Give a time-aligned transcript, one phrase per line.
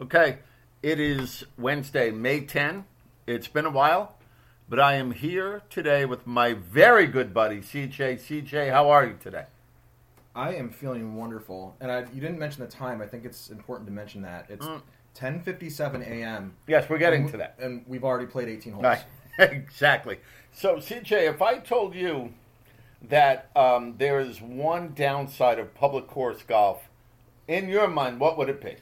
[0.00, 0.38] Okay,
[0.82, 2.84] it is Wednesday, May 10.
[3.28, 4.16] It's been a while,
[4.68, 8.16] but I am here today with my very good buddy, CJ.
[8.16, 9.44] CJ, how are you today?
[10.34, 13.00] I am feeling wonderful, and I, you didn't mention the time.
[13.00, 14.66] I think it's important to mention that it's
[15.16, 16.54] 10:57 a.m.
[16.66, 17.54] Yes, we're getting and, to that.
[17.60, 18.82] and we've already played 18 holes.
[18.82, 19.04] Right.
[19.38, 20.18] exactly.
[20.50, 22.34] So, CJ, if I told you
[23.00, 26.88] that um, there is one downside of public course golf,
[27.46, 28.74] in your mind, what would it be?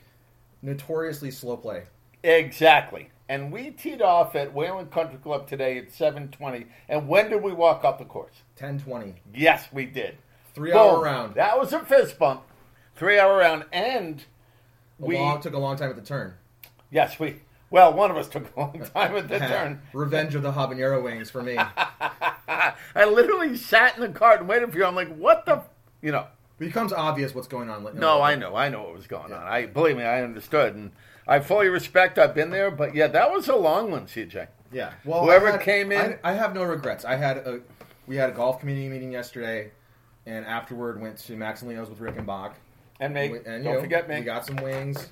[0.63, 1.85] Notoriously slow play.
[2.23, 3.11] Exactly.
[3.29, 6.67] And we teed off at Wayland Country Club today at 7:20.
[6.89, 8.43] And when did we walk off the course?
[8.57, 9.15] 10:20.
[9.35, 10.19] Yes, we did.
[10.55, 10.79] Three Boom.
[10.79, 11.35] hour round.
[11.35, 12.43] That was a fist bump.
[12.95, 14.21] Three hour round, and
[15.01, 16.35] A we long, took a long time at the turn.
[16.91, 19.81] yes we well one of us took a long time at the turn.
[19.95, 21.57] Revenge of the habanero wings for me.
[22.95, 24.85] I literally sat in the cart and waited for you.
[24.85, 25.63] I'm like, what the,
[26.03, 26.27] you know.
[26.67, 27.85] Becomes obvious what's going on.
[27.99, 29.43] No, I know, I know what was going on.
[29.43, 30.93] I believe me, I understood, and
[31.27, 32.21] I fully respect.
[32.21, 34.47] I've been there, but yeah, that was a long one, CJ.
[34.71, 34.93] Yeah.
[35.05, 37.05] Well, Whoever had- came in- I, I have no regrets.
[37.05, 37.61] I had a
[38.07, 39.73] we had a golf community meeting yesterday,
[40.25, 42.53] and afterward went to Max and Leo's with Rickenbach.
[43.01, 44.21] And me, We- and, you don't forget me.
[44.21, 45.09] We got some wings.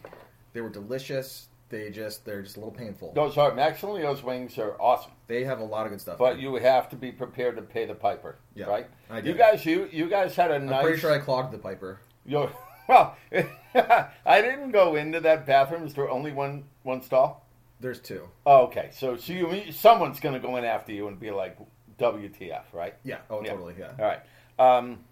[0.53, 1.49] They were delicious.
[1.71, 3.13] They just they're just a little painful.
[3.15, 6.19] Those are Max and Leo's wings are awesome, They have a lot of good stuff.
[6.19, 8.87] but you have to be prepared to pay the piper, Yeah, right?
[9.09, 10.83] I You guys, you you guys had a I'm nice.
[10.83, 12.01] pretty sure I clogged the piper.
[12.27, 12.51] You're,
[12.89, 13.17] well,
[13.75, 15.85] I didn't go into that bathroom.
[15.87, 17.47] Is there only one one stall?
[17.79, 18.29] There's two.
[18.45, 21.57] Oh, okay, so so you someone's going to go in after you and be like,
[21.99, 22.95] "WTF?" Right?
[23.05, 23.19] Yeah.
[23.31, 23.51] Oh, Yeah.
[23.53, 23.75] totally.
[23.79, 23.93] Yeah.
[23.99, 24.21] All right.
[24.59, 25.05] Um,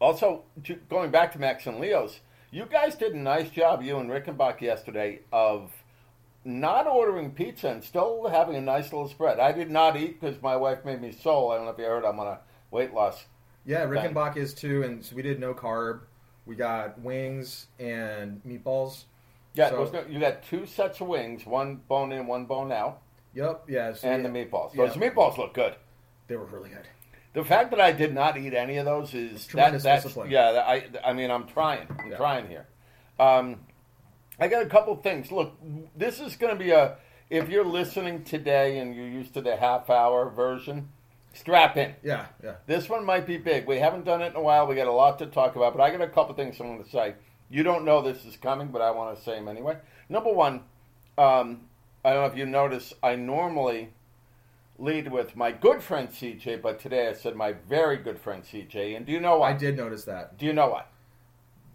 [0.00, 0.44] also,
[0.88, 2.20] going back to Max and Leo's,
[2.50, 5.70] you guys did a nice job, you and Rickenbach yesterday, of
[6.44, 9.38] not ordering pizza and still having a nice little spread.
[9.38, 11.50] I did not eat because my wife made me soul.
[11.52, 12.04] I don't know if you heard.
[12.04, 12.38] I'm on a
[12.70, 13.24] weight loss.
[13.66, 13.82] Yeah.
[13.84, 14.06] Rick Bang.
[14.06, 16.00] and Bach is too, and so we did no carb.
[16.46, 19.04] We got wings and meatballs.
[19.54, 23.02] Yeah, So- no, you got two sets of wings, one bone in, one bone out,
[23.34, 23.64] Yep.
[23.68, 23.92] Yeah.
[23.92, 24.74] So and we- the meatballs.
[24.74, 24.86] yeah.
[24.86, 25.74] Those meatballs look good.
[26.26, 26.86] They were really good.
[27.32, 30.30] The fact that I did not eat any of those is that, that's discipline.
[30.30, 30.64] yeah.
[30.66, 31.86] I I mean I'm trying.
[31.98, 32.16] I'm Yeah.
[32.16, 32.66] trying here.
[33.18, 33.60] Um,
[34.38, 35.30] I got a couple things.
[35.30, 35.52] Look,
[35.96, 36.96] this is going to be a.
[37.28, 40.88] If you're listening today and you're used to the half hour version,
[41.32, 41.94] strap in.
[42.02, 42.26] Yeah.
[42.42, 42.54] Yeah.
[42.66, 43.66] This one might be big.
[43.66, 44.66] We haven't done it in a while.
[44.66, 46.84] We got a lot to talk about, but I got a couple things I want
[46.84, 47.14] to say.
[47.48, 49.76] You don't know this is coming, but I want to say them anyway.
[50.08, 50.62] Number one,
[51.18, 51.60] um,
[52.04, 53.92] I don't know if you notice, I normally
[54.80, 58.96] lead with my good friend CJ, but today I said my very good friend CJ.
[58.96, 59.50] And do you know why?
[59.50, 60.84] I did notice that Do you know why?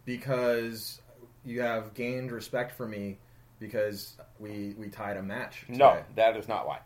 [0.06, 1.02] because
[1.44, 3.18] you have gained respect for me
[3.60, 5.66] because we we tied a match.
[5.68, 6.80] No, that is not why.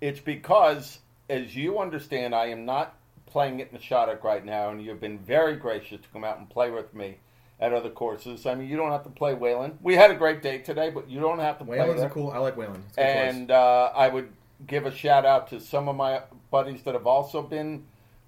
[0.00, 0.98] It's because,
[1.28, 2.96] as you understand, I am not
[3.26, 6.38] playing it in the Shattuck right now, and you've been very gracious to come out
[6.38, 7.18] and play with me
[7.60, 8.46] at other courses.
[8.46, 9.78] I mean, you don't have to play Wayland.
[9.82, 12.10] We had a great day today, but you don't have to play Wayland's there.
[12.10, 12.30] a cool.
[12.30, 12.84] I like Wayland.
[12.88, 13.34] It's a good course.
[13.34, 14.28] and uh, I would
[14.66, 17.84] give a shout out to some of my buddies that have also been,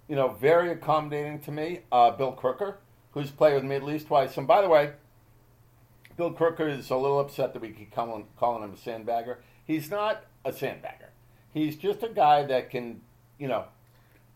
[0.09, 1.81] you know, very accommodating to me.
[1.93, 2.79] Uh, Bill Crooker,
[3.13, 4.37] who's played with me at least twice.
[4.37, 4.93] And by the way,
[6.17, 9.37] Bill Crooker is a little upset that we keep calling, calling him a sandbagger.
[9.65, 11.09] He's not a sandbagger.
[11.53, 13.01] He's just a guy that can,
[13.39, 13.65] you know,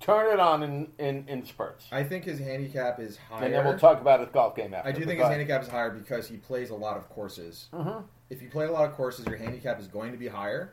[0.01, 1.87] turn it on in, in, in spurts.
[1.93, 3.45] I think his handicap is higher.
[3.45, 4.89] and then we'll talk about his golf game after.
[4.89, 7.69] I do think his handicap is higher because he plays a lot of courses.
[7.73, 8.05] Mhm.
[8.31, 10.73] If you play a lot of courses, your handicap is going to be higher.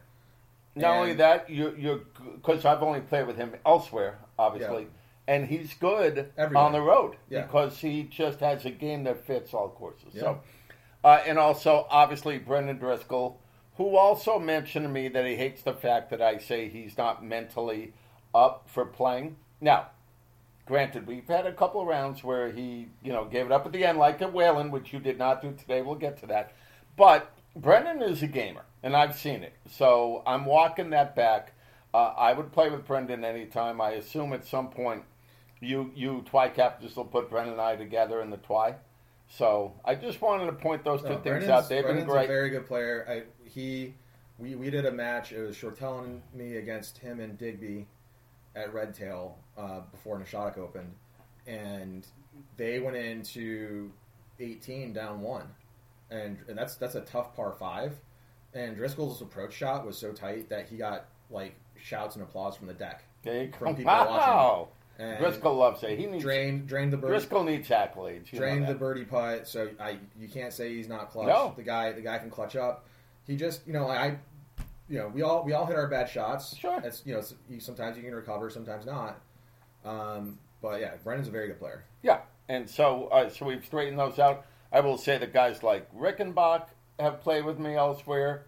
[0.77, 2.05] Not And- only that, you you
[2.35, 4.89] because I've only played with him elsewhere, obviously, Yeah.
[5.35, 6.63] and he's good Everywhere.
[6.65, 7.41] on the road Yeah.
[7.43, 10.13] because he just has a game that fits all courses.
[10.13, 10.21] Yeah.
[10.21, 10.39] So,
[11.03, 13.39] uh, and also obviously Brendan Driscoll,
[13.77, 17.23] who also mentioned to me that he hates the fact that I say he's not
[17.23, 17.94] mentally
[18.33, 19.38] up for playing.
[19.61, 19.88] Now,
[20.65, 23.71] granted, we've had a couple of rounds where he, you know, gave it up at
[23.71, 25.81] the end, like at Wayland, which you did not do today.
[25.81, 26.51] We'll get to that.
[26.95, 29.53] But Brendan is a gamer, and I've seen it.
[29.69, 31.51] So I'm walking that back.
[31.93, 33.81] Uh, I would play with Brendan anytime.
[33.81, 35.03] I assume at some point
[35.59, 38.75] you you Twi captains will put Brendan and I together in the Twi.
[39.27, 41.67] So I just wanted to point those two No, things Brendan's- out.
[41.69, 42.25] They've been great.
[42.25, 43.06] a very good player.
[43.09, 43.94] I, he,
[44.39, 45.33] we, we did a match.
[45.33, 47.88] It was Shortell and me against him and Digby
[48.56, 50.94] at Redtail uh, before Nashawtuc opened,
[51.45, 52.07] and
[52.56, 53.91] they went into
[54.39, 55.47] 18 down one,
[56.09, 58.00] and and that's that's a tough par five.
[58.53, 62.67] And Driscoll's approach shot was so tight that he got like shouts and applause from
[62.67, 63.03] the deck.
[63.23, 64.15] From people watching.
[64.15, 64.69] Wow.
[64.99, 65.99] And Driscoll loves it.
[65.99, 68.31] He needs drained drained the birdie, Driscoll needs accolades.
[68.31, 69.47] You drained the birdie putt.
[69.47, 71.27] So I you can't say he's not clutch.
[71.27, 71.53] No.
[71.55, 72.88] The guy the guy can clutch up.
[73.27, 74.17] He just you know I
[74.89, 76.55] you know we all we all hit our bad shots.
[76.57, 76.81] Sure.
[76.83, 77.21] It's you know
[77.59, 79.19] sometimes you can recover, sometimes not.
[79.85, 81.83] Um, but yeah, Brendan's a very good player.
[82.01, 84.45] Yeah, and so uh, so we've straightened those out.
[84.71, 86.65] I will say that guys like Rickenbach
[86.99, 88.45] have played with me elsewhere.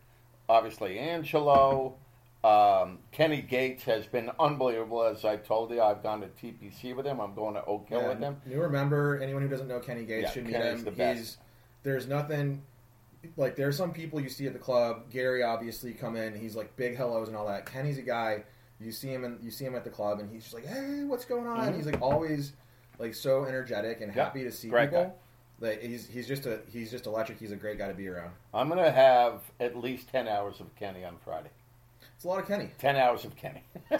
[0.47, 1.95] Obviously, Angelo.
[2.43, 5.03] Um, Kenny Gates has been unbelievable.
[5.03, 7.19] As I told you, I've gone to TPC with him.
[7.19, 8.37] I'm going to Oak Hill Yeah, with him.
[8.49, 10.85] You remember anyone who doesn't know Kenny Gates Yeah, should meet Kenny's him.
[10.85, 11.17] the best.
[11.19, 11.37] He's
[11.83, 12.61] there's nothing
[13.35, 15.09] like there's some people you see at the club.
[15.11, 17.65] Gary obviously come in, he's like big hellos and all that.
[17.65, 18.43] Kenny's a guy
[18.79, 21.03] you see him and you see him at the club and he's just like, Hey,
[21.03, 21.73] what's going on?
[21.73, 21.75] Mhm.
[21.75, 22.53] He's like always
[22.97, 25.03] like so energetic and happy to see great people.
[25.05, 25.11] guy.
[25.59, 27.39] Like he's he's just a he's just electric.
[27.39, 28.31] He's a great guy to be around.
[28.53, 31.49] I'm going to have at least 10 hours of Kenny on Friday.
[32.15, 32.69] It's a lot of Kenny.
[32.79, 33.63] 10 hours of Kenny.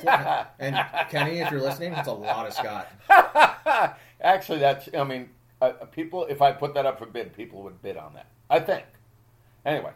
[0.60, 0.76] And
[1.10, 2.92] Kenny, if you're listening, it's a lot of Scott.
[4.22, 5.30] Actually, that's, I mean,
[5.62, 8.28] uh, people, if I put that up for bid, people would bid on that.
[8.50, 8.84] I think.
[9.66, 9.92] Anyway,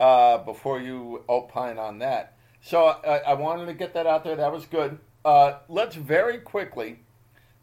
[0.00, 2.36] uh, before you opine on that.
[2.60, 4.34] So I, I wanted to get that out there.
[4.34, 4.98] That was good.
[5.24, 6.98] Uh, let's very quickly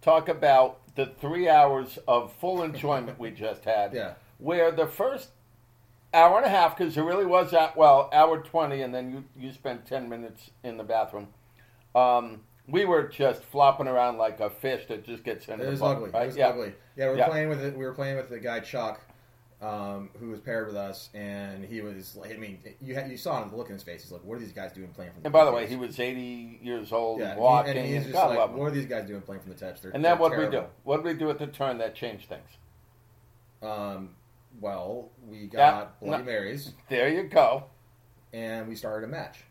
[0.01, 3.93] talk about the three hours of full enjoyment we just had.
[3.93, 4.15] Yeah.
[4.39, 5.29] Where the first
[6.13, 9.23] hour and a half, because it really was that well, hour twenty, and then you
[9.47, 11.29] you spent ten minutes in the bathroom.
[11.95, 15.69] Um, we were just flopping around like a fish that just gets in It the
[15.71, 16.11] was bucket, ugly.
[16.11, 16.23] right?
[16.23, 16.47] It was yeah.
[16.49, 16.73] ugly.
[16.97, 17.27] Yeah, we were Yeah.
[17.29, 17.77] playing with it.
[17.77, 19.01] We were playing with the guy Chuck,
[19.61, 22.15] um, who was paired with us, and he was.
[22.15, 24.03] like I mean, you had, you saw the look in his face.
[24.03, 25.75] He's like, "What are these guys doing playing from?" the And by the way, he
[25.75, 28.85] was eighty years old, yeah, and he- walking, and he's just like, "What are these
[28.85, 30.65] guys doing playing from the Tetris?" They're, And then what did we do?
[30.83, 32.49] What did we do at the turn that changed things?
[33.63, 34.09] Um,
[34.59, 36.31] well, we got Bloody no.
[36.31, 37.65] Marys, There you go.
[38.33, 39.43] and we started a match.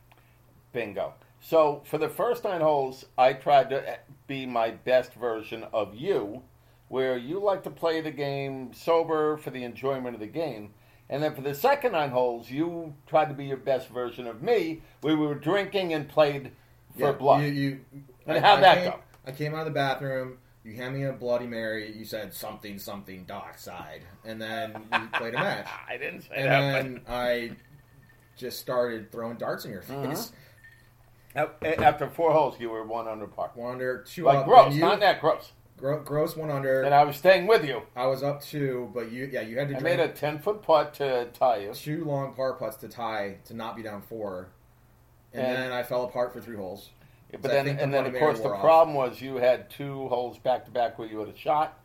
[0.73, 1.15] Bingo.
[1.41, 6.43] So for the first nine holes, I tried to be my best version of you,
[6.89, 10.73] where you like to play the game sober for the enjoyment of the game.
[11.09, 14.43] And then for the second nine holes, you tried to be your best version of
[14.43, 16.51] me, we were drinking and played
[16.99, 17.43] for Yeah, blood.
[17.45, 17.81] You, you,
[18.27, 18.99] And I- how'd I that came- go?
[19.27, 20.39] I came out of the bathroom.
[20.65, 21.93] You hand me a Bloody Mary.
[21.97, 25.69] You said something, something, dark side, and then we played a match.
[25.89, 26.47] I didn't say that.
[26.49, 26.83] And that.
[26.83, 27.51] then I
[28.37, 30.09] just started throwing darts in your Uh-huh.
[30.09, 30.33] face.
[31.63, 33.51] after four holes, you were one under par.
[33.55, 34.47] One under, two Like up.
[34.47, 35.53] gross, you, not that gross.
[35.77, 36.83] Gro- gross one under.
[36.83, 37.83] And I was staying with you.
[37.95, 40.63] I was up two, but you, yeah, you had to I made a ten foot
[40.63, 41.73] putt to tie you.
[41.75, 44.49] two long par putts to tie to not be down four,
[45.33, 46.91] and, And- then I fell apart for three holes.
[47.33, 48.61] But then, the and then of course, the off.
[48.61, 51.79] problem was you had two holes back to back where you had a shot.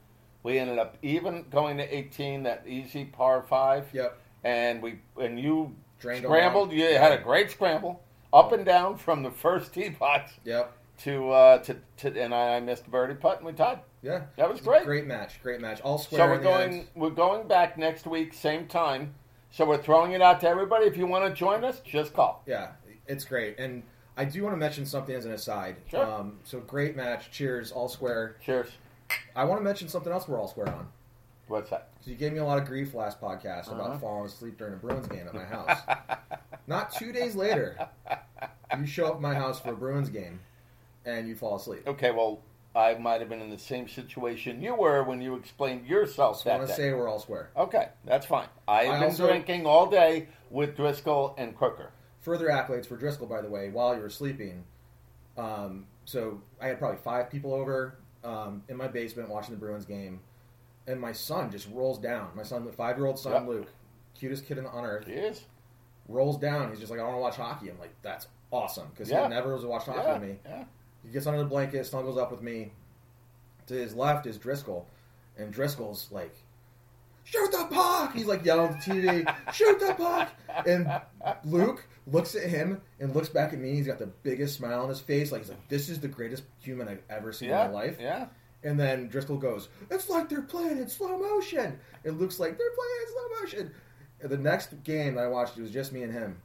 [0.44, 5.40] We ended up even going to 18, that easy par five, Yep, and we and
[5.40, 6.70] you Drained scrambled.
[6.70, 6.80] along.
[6.80, 8.02] You had a great scramble
[8.32, 10.72] up and down from the first tee box yep,
[11.04, 13.80] to uh, to, to and I missed a birdie putt and we tied.
[14.02, 14.24] yeah.
[14.38, 14.84] That was great.
[14.86, 15.82] Great match, great match.
[15.82, 16.20] All square.
[16.22, 19.14] So we're in going we're going back next week, same time.
[19.52, 20.86] So we're throwing it out to everybody.
[20.86, 22.42] If you want to join us, just call.
[22.46, 22.70] Yeah,
[23.08, 23.60] it's great.
[23.60, 23.84] And
[24.16, 25.76] I do want to mention something as an aside.
[25.90, 26.06] Sure.
[26.06, 27.32] Um, so great match.
[27.32, 28.38] Cheers, all square.
[28.46, 28.68] Cheers.
[29.36, 30.88] I want to mention something else we're all square on.
[31.48, 31.90] What's that?
[31.96, 33.76] Because you gave me a lot of grief last podcast Uh-huh.
[33.76, 35.80] about falling asleep during a Bruins game at my house.
[36.68, 37.76] Not two days later,
[38.80, 40.40] you show up at my house for a Bruins game,
[41.06, 41.84] and you fall asleep.
[41.88, 42.42] Okay, well,
[42.76, 46.46] I might have been in the same situation you were when you explained yourself Just
[46.46, 46.74] want to day.
[46.74, 47.50] say we're all square.
[47.58, 48.48] Okay, that's fine.
[48.68, 51.92] I have I been also- drinking all day with Driscoll and Crooker.
[52.22, 54.64] Further accolades for Driscoll, by the way, while you were sleeping.
[55.38, 59.86] Um, so I had probably five people over um, in my basement watching the Bruins
[59.86, 60.20] game,
[60.88, 62.30] and my son just rolls down.
[62.36, 63.48] My son, the five-year-old son, Yep.
[63.48, 63.68] Luke,
[64.14, 65.46] cutest kid on earth, Cheers.
[66.08, 66.70] rolls down.
[66.70, 67.70] He's just like, I want to watch hockey.
[67.70, 69.24] I'm like, that's awesome because Yeah.
[69.24, 70.40] he never was watched hockey Yeah, with me.
[70.46, 70.64] yeah.
[71.06, 72.72] He gets under the blanket, snuggles up with me.
[73.68, 74.88] To his left is Driscoll,
[75.38, 76.36] and Driscoll's like,
[77.24, 80.30] "Shoot the puck!" He's like yelling at the TV, "Shoot the puck!"
[80.66, 80.90] And
[81.46, 83.76] Luke looks at him and looks back at me.
[83.76, 86.44] He's got the biggest smile on his face, like he's like, "This is the greatest
[86.60, 88.28] human I've ever seen Yeah, in my life." yeah.
[88.64, 92.76] And then Driscoll goes, "It's like they're playing in slow motion." It looks like they're
[92.76, 93.76] playing in slow motion.
[94.22, 96.42] And the next game that I watched, it was just me and him.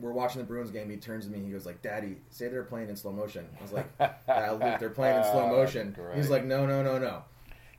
[0.00, 0.88] We're watching the Bruins game.
[0.90, 1.44] He turns to me.
[1.44, 4.78] He goes like, "Daddy, say they're playing in slow motion." I was like, "Yeah, Luke,
[4.78, 6.16] they're playing in slow ah, motion." Great.
[6.16, 7.22] He's like, "No, no, no, no."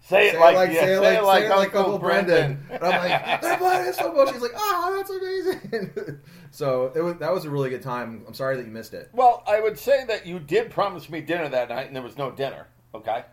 [0.02, 2.00] Say it Say it like, like, yeah, say it like, say it like Uncle Uncle
[2.00, 2.66] Brendan.
[2.72, 4.34] And I'm like, they're playing in slow motion.
[4.34, 6.20] He's like, "Oh, that's amazing."
[6.52, 8.24] so it was that was a really good time.
[8.28, 9.10] I'm sorry that you missed it.
[9.14, 12.18] Well, I would say that you did promise me dinner that night, and there was
[12.18, 12.68] no dinner.
[12.96, 13.24] Okay.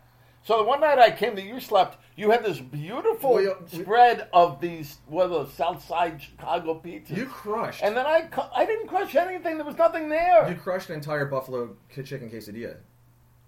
[0.43, 3.79] So the one night I came that you slept, you had this beautiful Well, we-
[3.83, 7.15] spread of these what are those South Side Chicago pizzas.
[7.15, 7.81] You crushed.
[7.83, 9.55] and then I cu- I didn't crush anything.
[9.57, 10.49] There was nothing there.
[10.49, 12.75] you crushed an entire buffalo chicken quesadilla.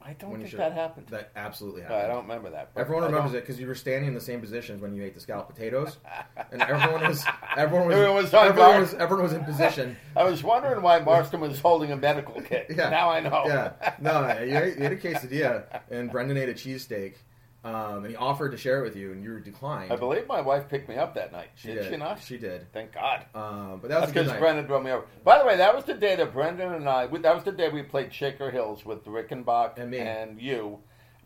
[0.01, 1.07] I don't when think that happened.
[1.07, 1.99] That absolutely happened.
[2.03, 2.69] I don't remember that.
[2.77, 5.19] Everyone remembers it because you were standing in the same positions when you ate the
[5.19, 5.97] scalloped potatoes,
[6.51, 7.25] and everyone was
[7.57, 9.97] everyone was Everyone was everyone was, everyone was in position.
[10.15, 12.67] I was wondering why Marston was holding a medical kit.
[12.69, 12.89] Yeah.
[12.89, 13.43] Now I know.
[13.45, 17.15] Yeah, no, you ate, you ate a quesadilla, and Brendan ate a cheesesteak,
[17.63, 19.91] um, and he offered to share it with you, and you declined.
[19.91, 21.49] I believe my wife picked me up that night.
[21.55, 21.89] she did, did.
[21.91, 22.21] she not?
[22.23, 22.71] She did.
[22.71, 23.25] Thank God.
[23.35, 24.39] Um, but that was That's a good because.
[24.39, 25.05] Brendan drove me over.
[25.23, 27.07] By the way, that was the day that Brendan and I.
[27.07, 29.97] That was the day we played Shaker Hills with Rickenbach And me.
[29.99, 30.79] and you.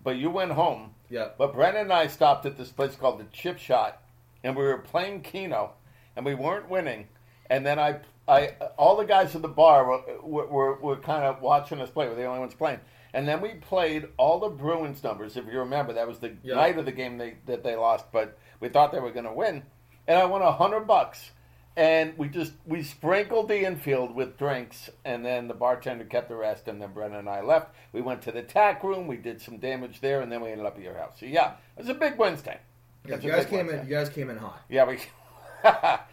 [0.03, 0.95] But you went home.
[1.09, 1.37] Yep.
[1.37, 4.01] But Brendan and I stopped at this place called the Chip Shot,
[4.43, 5.73] and we were playing Keno,
[6.15, 7.07] and we weren't winning.
[7.49, 11.23] And then I, I, all the guys at the bar were, were, were, were kind
[11.23, 12.07] of watching us play.
[12.07, 12.79] We're the only ones playing.
[13.13, 15.37] And then we played all the Bruins numbers.
[15.37, 16.55] If you remember, that was the Yeah.
[16.55, 19.33] night of the game they, that they lost, but we thought they were going to
[19.33, 19.63] win.
[20.07, 21.31] And I won a hundred bucks.
[21.75, 26.35] And we just we sprinkled the infield with drinks, and then the bartender kept the
[26.35, 26.67] rest.
[26.67, 27.73] And then Brennan and I left.
[27.93, 29.07] We went to the tack room.
[29.07, 31.19] We did some damage there, and then we ended up at your house.
[31.19, 32.59] So yeah, it was a big Wednesday.
[33.07, 33.87] Yeah, you guys came in.
[33.87, 34.61] You guys came in hot.
[34.69, 34.99] Yeah, we.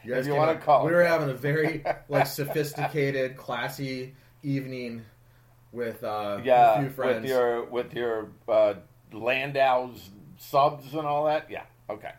[0.04, 2.26] You if you want in- to call we were having a very like
[2.70, 5.04] sophisticated, classy evening
[5.72, 7.22] with uh, yeah, a few friends.
[7.22, 8.74] with your with your uh,
[9.12, 11.50] Landau's subs and all that.
[11.50, 12.12] Yeah, okay.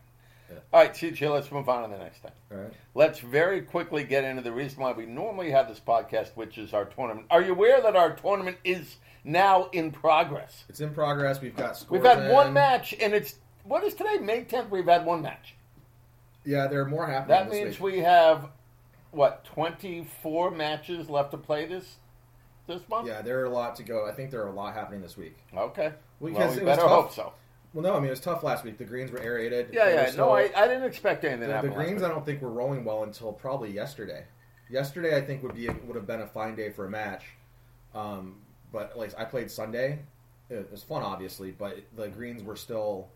[0.50, 0.58] Yeah.
[0.74, 2.32] All right, CJ, let's move on to the next thing.
[2.52, 2.74] All right.
[2.94, 6.74] Let's very quickly get into the reason why we normally have this podcast, which is
[6.74, 7.28] our tournament.
[7.30, 10.66] Are you aware that our tournament is now in progress?
[10.68, 11.42] It's in progress.
[11.42, 12.02] We've got scores.
[12.02, 12.32] We've had in.
[12.32, 14.18] one match, and it's what is today?
[14.18, 14.70] May tenth.
[14.70, 15.56] We've had one match.
[16.44, 17.38] Yeah, there are more happening.
[17.38, 17.94] That means week.
[17.94, 18.50] we have
[19.12, 21.98] what twenty four matches left to play this
[22.80, 23.08] this month.
[23.08, 24.08] Yeah, there are a lot to go.
[24.08, 25.38] I think there are a lot happening this week.
[25.56, 25.92] Okay.
[26.20, 27.04] Well, because we it was better tough.
[27.04, 27.34] hope so.
[27.74, 28.78] Well, no, I mean it was tough last week.
[28.78, 29.70] The greens were aerated.
[29.72, 30.06] Yeah, They yeah.
[30.12, 31.70] still- no, I, I didn't expect anything to the, happen.
[31.70, 32.04] the greens.
[32.04, 34.26] I don't think were rolling well until probably yesterday.
[34.70, 37.24] Yesterday, I think would be would have been a fine day for a match.
[37.94, 38.38] Um,
[38.72, 40.00] but like I played Sunday,
[40.50, 43.08] it was fun, obviously, but the greens were still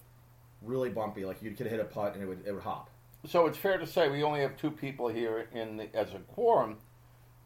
[0.61, 1.25] really bumpy.
[1.25, 2.89] Like you could hit a putt and it would it would hop.
[3.27, 6.19] So it's fair to say we only have two people here in the, as a
[6.19, 6.77] quorum,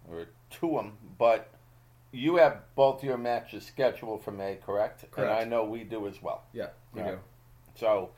[0.10, 1.50] or two of them, but
[2.12, 5.10] you have both your matches scheduled for May, correct?
[5.12, 5.18] correct?
[5.18, 6.44] And I know we do as well.
[6.54, 7.12] Yeah, we Yeah.
[7.12, 7.20] do.
[7.76, 8.12] So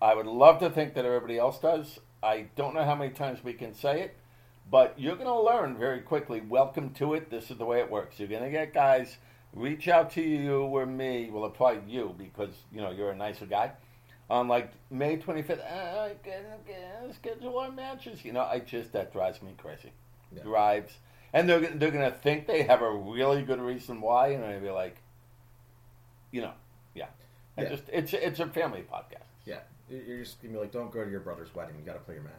[0.00, 2.00] I would love to think that everybody else does.
[2.22, 4.16] I don't know how many times we can say it,
[4.70, 6.40] but you're going to learn very quickly.
[6.40, 7.30] Welcome to it.
[7.30, 8.18] This is the way it works.
[8.18, 9.16] You're going to get guys
[9.54, 11.30] reach out to you or me.
[11.30, 13.72] Well, apply you because you know you're a nicer guy.
[14.30, 18.24] On like May 25th, uh, I can, can schedule our matches.
[18.24, 19.92] You know, I just that drives me crazy.
[20.34, 20.42] Yeah.
[20.42, 20.92] Drives,
[21.32, 24.60] and they're they're going to think they have a really good reason why, and I'll
[24.60, 24.96] be like,
[26.30, 26.52] you know,
[26.94, 27.06] yeah.
[27.58, 27.68] Yeah.
[27.70, 29.24] just it's it's a family podcast.
[29.44, 29.60] Yeah,
[29.90, 31.76] You- you're just gonna be like, don't go to your brother's wedding.
[31.78, 32.32] You got to play your match.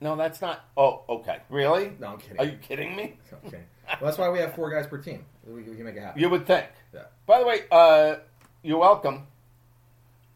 [0.00, 0.62] No, that's not.
[0.76, 1.38] Oh, okay.
[1.48, 1.92] Really?
[1.98, 2.38] No, I'm kidding.
[2.38, 3.16] Are you kidding me?
[3.46, 3.62] Okay.
[3.88, 5.24] Well, that's why we have four guys per team.
[5.46, 6.20] We, we can make it happen.
[6.20, 6.66] You would think.
[6.92, 7.02] Yeah.
[7.24, 8.16] By the way, uh,
[8.62, 9.28] you're welcome.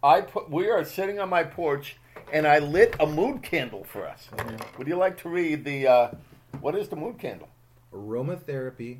[0.02, 0.48] I put.
[0.48, 1.96] We are sitting on my porch,
[2.32, 4.28] and I lit a mood candle for us.
[4.36, 4.78] Mhm.
[4.78, 5.86] Would you like to read the?
[5.88, 6.10] Uh,
[6.60, 7.48] what is the mood candle?
[7.92, 8.98] Aromatherapy,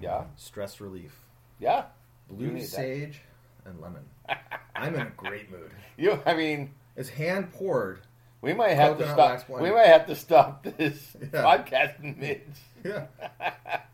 [0.00, 0.24] Yeah.
[0.36, 1.20] stress relief,
[1.58, 1.84] Yeah.
[2.28, 2.68] Blue need that.
[2.68, 3.20] sage,
[3.64, 4.04] and lemon.
[4.74, 5.70] I'm in a great mood.
[5.96, 6.20] You.
[6.26, 8.00] I mean, It's hand poured.
[8.40, 9.48] we might have to stop.
[9.48, 11.42] We might have to stop this Yeah.
[11.42, 12.60] podcast in mids.
[12.84, 13.06] Yeah.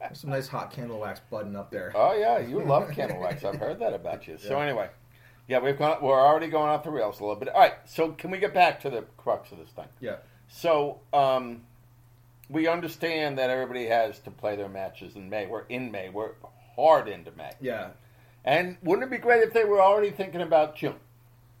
[0.00, 1.92] There's some nice hot candle wax budding up there.
[1.94, 3.44] Oh yeah, you love candle wax.
[3.44, 4.36] I've heard that about you.
[4.38, 4.88] So anyway,
[5.48, 5.98] yeah, we've gone.
[6.02, 7.48] We're already going off the rails a little bit.
[7.48, 9.86] All right, so can we get back to the crux of this thing?
[10.00, 10.16] Yeah.
[10.48, 11.62] So um,
[12.52, 15.46] we understand that everybody has to play their matches in May.
[15.46, 16.10] We're in May.
[16.10, 16.32] We're
[16.76, 17.52] hard into May.
[17.60, 17.90] Yeah.
[18.44, 20.96] And wouldn't it be great if they were already thinking about June?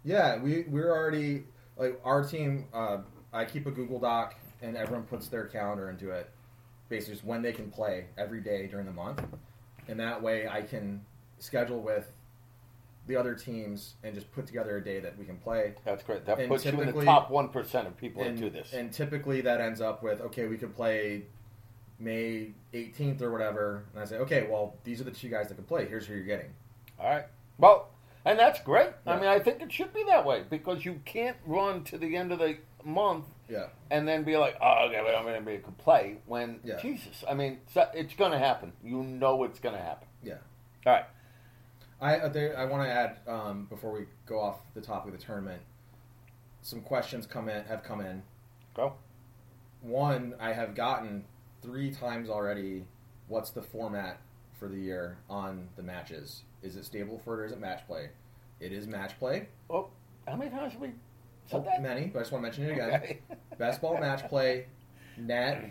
[0.04, 1.44] Yeah, we we're already
[1.76, 2.66] like our team.
[2.74, 2.98] Uh,
[3.32, 6.28] I keep a Google Doc, and everyone puts their calendar into it.
[6.88, 9.22] Basically, just when they can play every day during the month,
[9.88, 11.04] and that way I can
[11.38, 12.10] schedule with
[13.06, 15.74] the other teams and just put together a day that we can play.
[15.84, 16.24] That's great.
[16.26, 18.72] That And puts you in the top one percent of people and, that do this.
[18.72, 21.24] And typically that ends up with okay, we could play
[21.98, 25.54] May 18th or whatever, and I say okay, well these are the two guys that
[25.54, 25.86] can play.
[25.86, 26.50] Here's who you're getting.
[26.98, 27.26] All right.
[27.58, 27.88] Well,
[28.24, 28.90] and that's great.
[29.06, 32.16] I mean, I think it should be that way because you can't run to the
[32.16, 33.66] end of the month Yeah.
[33.90, 36.18] and then be like, oh, okay, well, I'm going to be able to play.
[36.26, 36.80] When Yeah.
[36.80, 37.58] Jesus, I mean,
[37.94, 38.72] it's going to happen.
[38.84, 40.06] You know, it's going to happen.
[40.22, 40.34] Yeah.
[40.86, 41.04] All right.
[42.02, 45.18] I uh, there, I want to add um, before we go off the topic of
[45.20, 45.62] the tournament,
[46.60, 48.22] some questions come in have come in.
[48.74, 48.94] Go.
[49.80, 51.24] One I have gotten
[51.62, 52.84] three times already.
[53.28, 54.18] What's the format
[54.58, 56.42] for the year on the matches?
[56.62, 58.10] Is it Stableford or is it match play?
[58.60, 59.48] It is match play.
[59.70, 59.88] Oh,
[60.26, 60.88] how many times have we
[61.52, 61.82] Oh, said that?
[61.82, 62.94] many, but I just want to mention it again.
[62.94, 63.18] Okay.
[63.58, 64.66] Best ball match play,
[65.16, 65.64] net,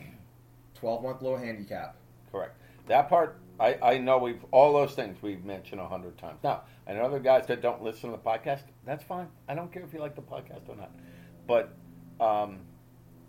[0.75, 1.95] twelve month low handicap.
[2.31, 2.55] Correct.
[2.87, 6.39] That part, I, I know we've all those things we've mentioned a hundred times.
[6.43, 8.63] Now, I know guys that don't listen to the podcast.
[8.85, 9.27] That's fine.
[9.47, 10.91] I don't care if you like the podcast or not.
[11.47, 11.73] But
[12.19, 12.61] um,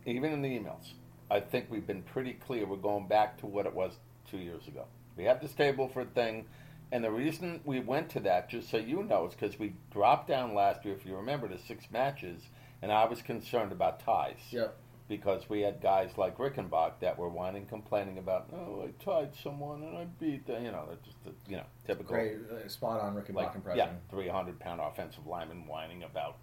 [0.07, 0.93] even in the emails,
[1.31, 2.67] I think we've been pretty clear.
[2.67, 3.93] We're going back to what it was
[4.31, 4.87] two years ago.
[5.17, 6.47] We have this Stableford thing.
[6.91, 10.29] and the reason we went to that, just so you know, is because we dropped
[10.29, 12.43] down last year, if you remember, to six matches,
[12.81, 14.41] and I was concerned about ties.
[14.51, 14.77] Yep.
[15.09, 19.83] Because we had guys like Rickenbach that were whining, complaining about, oh, I tied someone
[19.83, 22.15] and I beat the, you know, that's just the, you know, typical.
[22.15, 23.79] Great, uh, spot on Rickenbach like, impression.
[23.79, 26.37] yeah, 300 pound offensive lineman whining about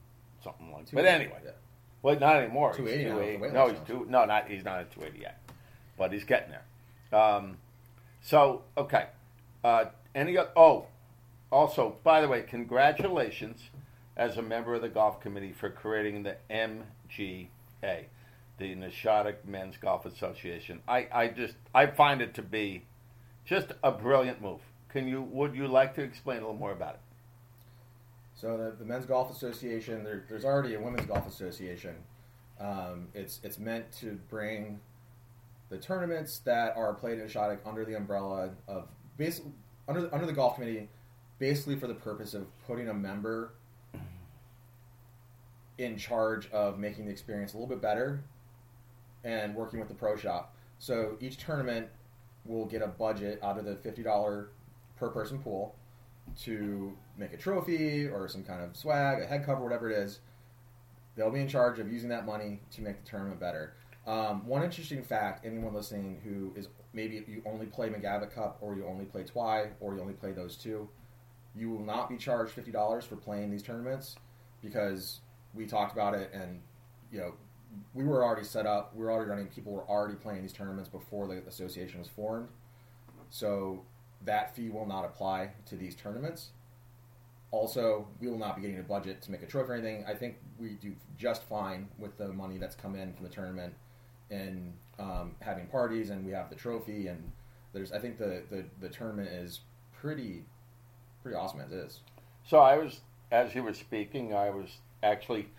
[0.44, 1.52] something like Two- But anyway, yeah.
[2.04, 2.74] well, not anymore.
[2.74, 3.54] 280 now, 280.
[3.54, 4.06] No, he's two.
[4.10, 5.42] No, not he's not at 280 yet,
[5.98, 7.18] but he's getting there.
[7.20, 7.58] Um,
[8.22, 9.08] so okay,
[9.64, 10.86] uh, any o- oh,
[11.52, 13.70] also by the way, congratulations
[14.16, 18.06] as a member of the golf committee for creating the MGA,
[18.60, 20.82] the Nashawtuc Men's Golf Association.
[20.88, 22.84] I, I just I find it to be
[23.46, 24.60] just a brilliant move.
[24.90, 27.00] Can you would you like to explain a little more about it?
[28.36, 31.96] So the, the Men's Golf Association, there, there's already a Women's Golf Association.
[32.60, 34.80] Um, it's it's meant to bring
[35.70, 38.88] the tournaments that are played in Shoddy under the umbrella of
[39.18, 39.52] basically
[39.88, 40.90] under the, under the golf committee,
[41.40, 43.54] basically for the purpose of putting a member
[45.78, 48.22] in charge of making the experience a little bit better
[49.24, 50.56] and working with the pro shop.
[50.78, 51.88] So each tournament
[52.46, 54.50] will get a budget out of the fifty dollar
[54.96, 55.76] per person pool
[56.44, 60.20] to make a trophy or some kind of swag, a head cover, whatever it is.
[61.16, 63.74] They'll be in charge of using that money to make the tournament better.
[64.08, 68.76] Um, one interesting fact: anyone listening who is maybe you only play McGavick Cup or
[68.76, 70.90] you only play Twy or you only play those two,
[71.56, 74.16] you will not be charged fifty dollars for playing these tournaments
[74.62, 75.20] because
[75.54, 76.62] we talked about it and
[77.12, 77.34] you know
[77.94, 78.96] we were already set up.
[78.96, 79.48] We were already running.
[79.48, 82.50] People were already playing these tournaments before the association was formed.
[83.30, 83.84] So
[84.26, 86.50] that fee will not apply to these tournaments.
[87.52, 90.06] Also, we will not be getting a budget to make a trophy or anything.
[90.08, 93.74] I think we do just fine with the money that's come in from the tournament
[94.30, 97.08] and um, having parties, and we have the trophy.
[97.08, 97.32] And
[97.74, 99.62] there's, I think the, the, the tournament is
[99.92, 100.44] pretty
[101.22, 102.00] pretty awesome as is.
[102.46, 105.50] So I was, as you were speaking, I was actually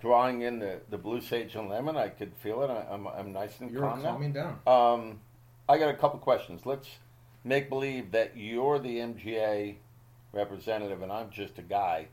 [0.00, 1.96] drawing in the, the blue sage and lemon.
[1.96, 2.70] I could feel it.
[2.70, 4.10] I, I'm, I'm nice and You're calm now.
[4.10, 4.58] calming down.
[4.66, 5.20] Um,
[5.68, 6.62] I got a couple questions.
[6.64, 6.88] Let's
[7.44, 9.76] make believe that you're the MGA
[10.32, 12.06] representative and I'm just a guy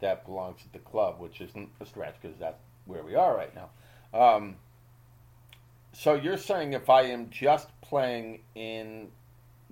[0.00, 3.52] that belongs at the club, which isn't a stretch because that's where we are right
[3.54, 3.70] now.
[4.18, 4.56] Um,
[5.92, 9.08] so you're saying if I am just playing in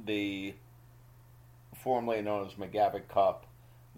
[0.03, 0.55] the
[1.83, 3.47] formerly known as McGavick Cup,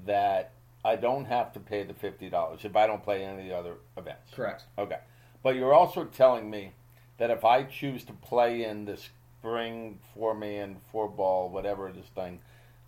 [0.07, 0.53] that
[0.85, 3.57] I don't have to pay the fifty dollars if I don't play any of the
[3.57, 4.33] other events.
[4.35, 4.65] Correct.
[4.79, 4.99] Okay.
[5.43, 6.73] But you're also telling me
[7.19, 12.09] that if I choose to play in the spring four man, four ball, whatever this
[12.15, 12.41] thing,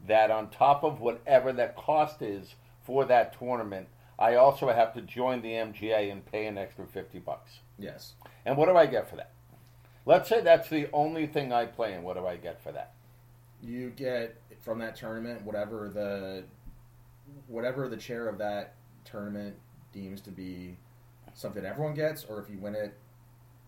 [0.06, 2.54] that on top of whatever that cost is
[2.84, 7.18] for that tournament, I also have to join the MGA and pay an extra fifty
[7.18, 7.60] bucks.
[7.78, 8.14] Yes.
[8.44, 9.32] And what do I get for that?
[10.04, 12.02] Let's say that's the only thing I play in.
[12.02, 12.92] What do I get for that?
[13.62, 16.44] you get from that tournament whatever the
[17.46, 19.56] whatever the chair of that tournament
[19.92, 20.76] deems to be
[21.34, 22.96] something everyone gets, or if you win it,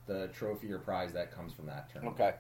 [0.07, 2.21] the trophy or prize that comes from that tournament.
[2.21, 2.35] Okay.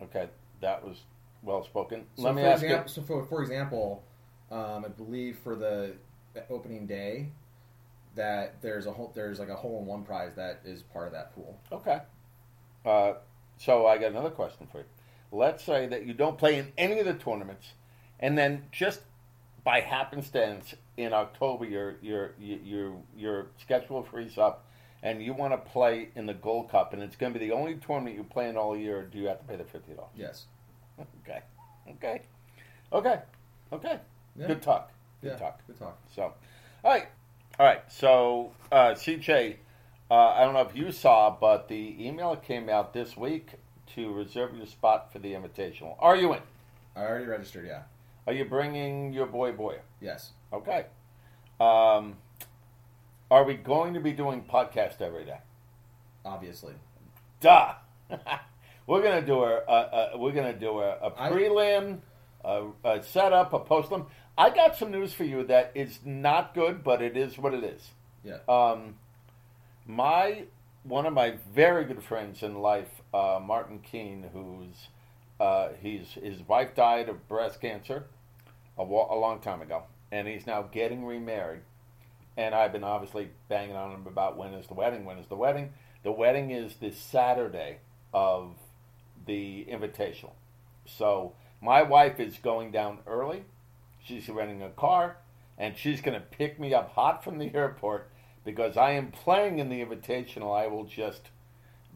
[0.00, 0.28] Okay,
[0.60, 0.98] that was
[1.42, 2.04] well spoken.
[2.16, 2.94] So Let me for ask example, you.
[2.94, 4.04] So for, for example,
[4.50, 5.92] um, I believe for the,
[6.34, 7.28] the opening day,
[8.14, 11.12] that there's a whole there's like a hole in one prize that is part of
[11.12, 11.58] that pool.
[11.72, 12.00] Okay.
[12.84, 13.14] Uh,
[13.58, 14.84] so I got another question for you.
[15.30, 17.72] Let's say that you don't play in any of the tournaments,
[18.20, 19.00] and then just
[19.64, 24.64] by happenstance in October your your your your schedule frees up,
[25.02, 27.52] and you want to play in the Gold Cup, and it's going to be the
[27.52, 29.02] only tournament you play in all year.
[29.10, 30.10] Do you have to pay the fifty dollars?
[30.16, 30.44] Yes.
[31.24, 31.40] Okay.
[31.90, 32.22] Okay.
[32.92, 33.20] Okay.
[33.72, 33.98] Okay.
[34.36, 34.46] Yeah.
[34.46, 34.92] Good talk.
[35.20, 35.36] Good yeah.
[35.36, 35.66] talk.
[35.66, 35.98] Good talk.
[36.14, 36.22] So,
[36.84, 37.08] all right,
[37.58, 37.82] all right.
[37.88, 39.56] So, uh, CJ,
[40.10, 43.50] uh, I don't know if you saw, but the email came out this week
[43.94, 45.96] to reserve your spot for the invitational.
[45.98, 46.40] Are you in?
[46.94, 47.66] I already registered.
[47.66, 47.82] Yeah.
[48.28, 49.80] Are you bringing your boy Boyer?
[50.02, 50.32] Yes.
[50.52, 50.84] Okay.
[51.58, 52.18] Um,
[53.30, 55.38] are we going to be doing podcast every day?
[56.26, 56.74] Obviously.
[57.40, 57.72] Duh.
[58.86, 62.00] we're gonna do a, a, a we're gonna do a, a I- prelim,
[62.44, 64.04] a, a setup, a postlim.
[64.36, 67.64] I got some news for you that is not good, but it is what it
[67.64, 67.92] is.
[68.22, 68.40] Yeah.
[68.46, 68.96] Um,
[69.86, 70.44] my
[70.82, 74.88] one of my very good friends in life, uh, Martin Keene, who's
[75.40, 78.04] uh, he's his wife died of breast cancer
[78.78, 81.60] a, wa- a long time ago, and he's now getting remarried.
[82.36, 85.04] And I've been obviously banging on him about when is the wedding?
[85.04, 85.72] When is the wedding?
[86.04, 87.78] The wedding is this Saturday
[88.14, 88.52] of
[89.26, 90.32] the invitational.
[90.86, 93.44] So my wife is going down early.
[94.02, 95.16] She's renting a car,
[95.58, 98.10] and she's going to pick me up hot from the airport
[98.44, 100.56] because I am playing in the invitational.
[100.56, 101.22] I will just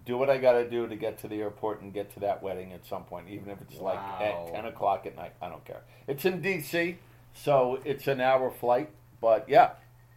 [0.04, 2.42] do what I got to do to get to the airport and get to that
[2.42, 5.32] wedding at some point, even if it's like at ten o'clock at night.
[5.40, 5.82] I don't care.
[6.08, 6.98] It's in D.C.,
[7.34, 8.90] so it's an hour flight.
[9.20, 9.70] But yeah,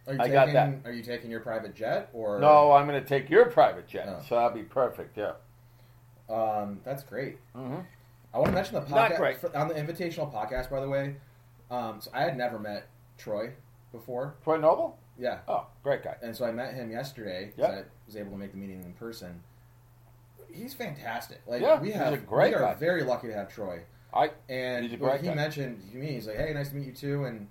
[0.06, 0.74] Are you I taking, got that.
[0.84, 4.08] Are you taking your private jet or no, I'm going to take your private jet,
[4.08, 4.22] Oh.
[4.28, 5.16] so that'll be perfect.
[5.16, 5.32] Yeah.
[6.28, 7.38] Um, that's great.
[7.54, 7.76] hmm
[8.34, 10.68] I want to mention the podcast on the invitational podcast.
[10.68, 11.16] By the way,
[11.70, 13.52] um, so I had never met Troy
[13.92, 14.34] before.
[14.44, 14.98] Troy Noble.
[15.18, 16.16] Yeah, Oh, great guy.
[16.22, 17.52] and so I met him yesterday.
[17.56, 17.70] Yep.
[17.70, 19.40] I was able to make the meeting in person.
[20.52, 21.40] He's fantastic.
[21.46, 22.74] Like Yeah, we he's have, a great we are guy.
[22.74, 23.80] very lucky to have Troy.
[24.14, 25.34] I And He's a great he guy.
[25.34, 27.48] mentioned to me, he's like, "Hey, nice to meet you too." And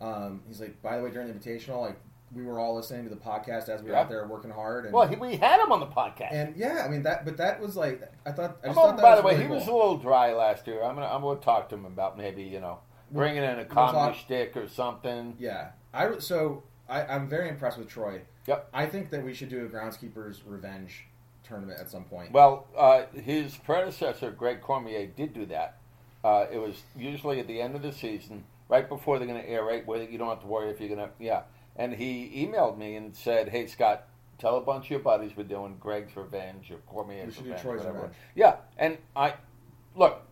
[0.00, 1.96] um, he's like, "By the way, during the invitational, like
[2.34, 4.94] we were all listening to the podcast as we were out there working hard." And,
[4.94, 6.32] well, he, we had him on the podcast.
[6.32, 8.58] and yeah, I mean that, but that was like I thought.
[8.62, 9.56] I just over- thought that by was the way, really he cool.
[9.58, 10.82] was a little dry last year.
[10.82, 12.78] I'm gonna I'm gonna talk to him about maybe you know
[13.10, 15.36] bringing in a comedy talk- shtick or something.
[15.38, 18.22] Yeah, I so I, I'm very impressed with Troy.
[18.46, 18.68] Yep.
[18.72, 21.08] I think that we should do a groundskeepers revenge
[21.46, 22.32] tournament at some point.
[22.32, 25.78] Well, uh, his predecessor, Greg Cormier, did do that.
[26.24, 29.48] Uh, it was usually at the end of the season, right before they're going to
[29.48, 31.42] air it, where you don't have to worry if you're going to, yeah.
[31.76, 35.44] And he emailed me and said, "Hey Scott, tell a bunch of your buddies we're
[35.44, 38.14] doing Greg's Revenge or Cormier's We should do Revenge, Troy's whatever." Revenge.
[38.34, 39.34] Yeah, and I
[39.94, 40.22] look.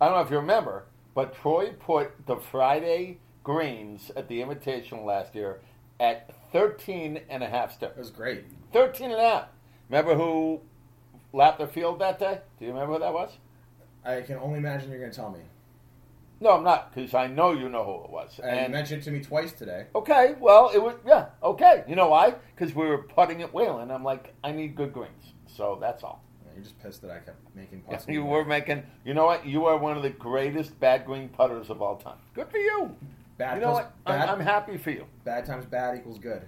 [0.00, 5.04] I don't know if you remember, but Troy put the Friday greens at the Invitational
[5.04, 5.60] last year
[6.00, 7.98] at 13 and a half it steps.
[7.98, 8.44] was great.
[8.72, 9.48] 13 and a half.
[9.88, 10.60] Remember who
[11.32, 12.40] lapped the field that day?
[12.58, 13.30] Do you remember who that was?
[14.04, 15.40] I can only imagine you're going to tell me.
[16.40, 18.40] No, I'm not, because I know you know who it was.
[18.42, 19.86] And, you mentioned it to me twice today.
[19.94, 21.84] okay, well, it was yeah, okay.
[21.86, 22.34] You know why?
[22.56, 23.92] Because we were putting at Wayland.
[23.92, 26.20] I'm like, I need good greens, so that's all.
[26.44, 28.82] Yeah, You're just pissed that I kept making Yeah, you were making.
[29.04, 29.46] You know what?
[29.46, 32.18] You are one of the greatest bad green putters of all time.
[32.34, 32.96] Good for you.
[33.38, 33.54] bad.
[33.58, 33.94] you know what?
[34.04, 35.06] I'm, Bad, I'm happy for you.
[35.22, 36.42] bad times bad equals good.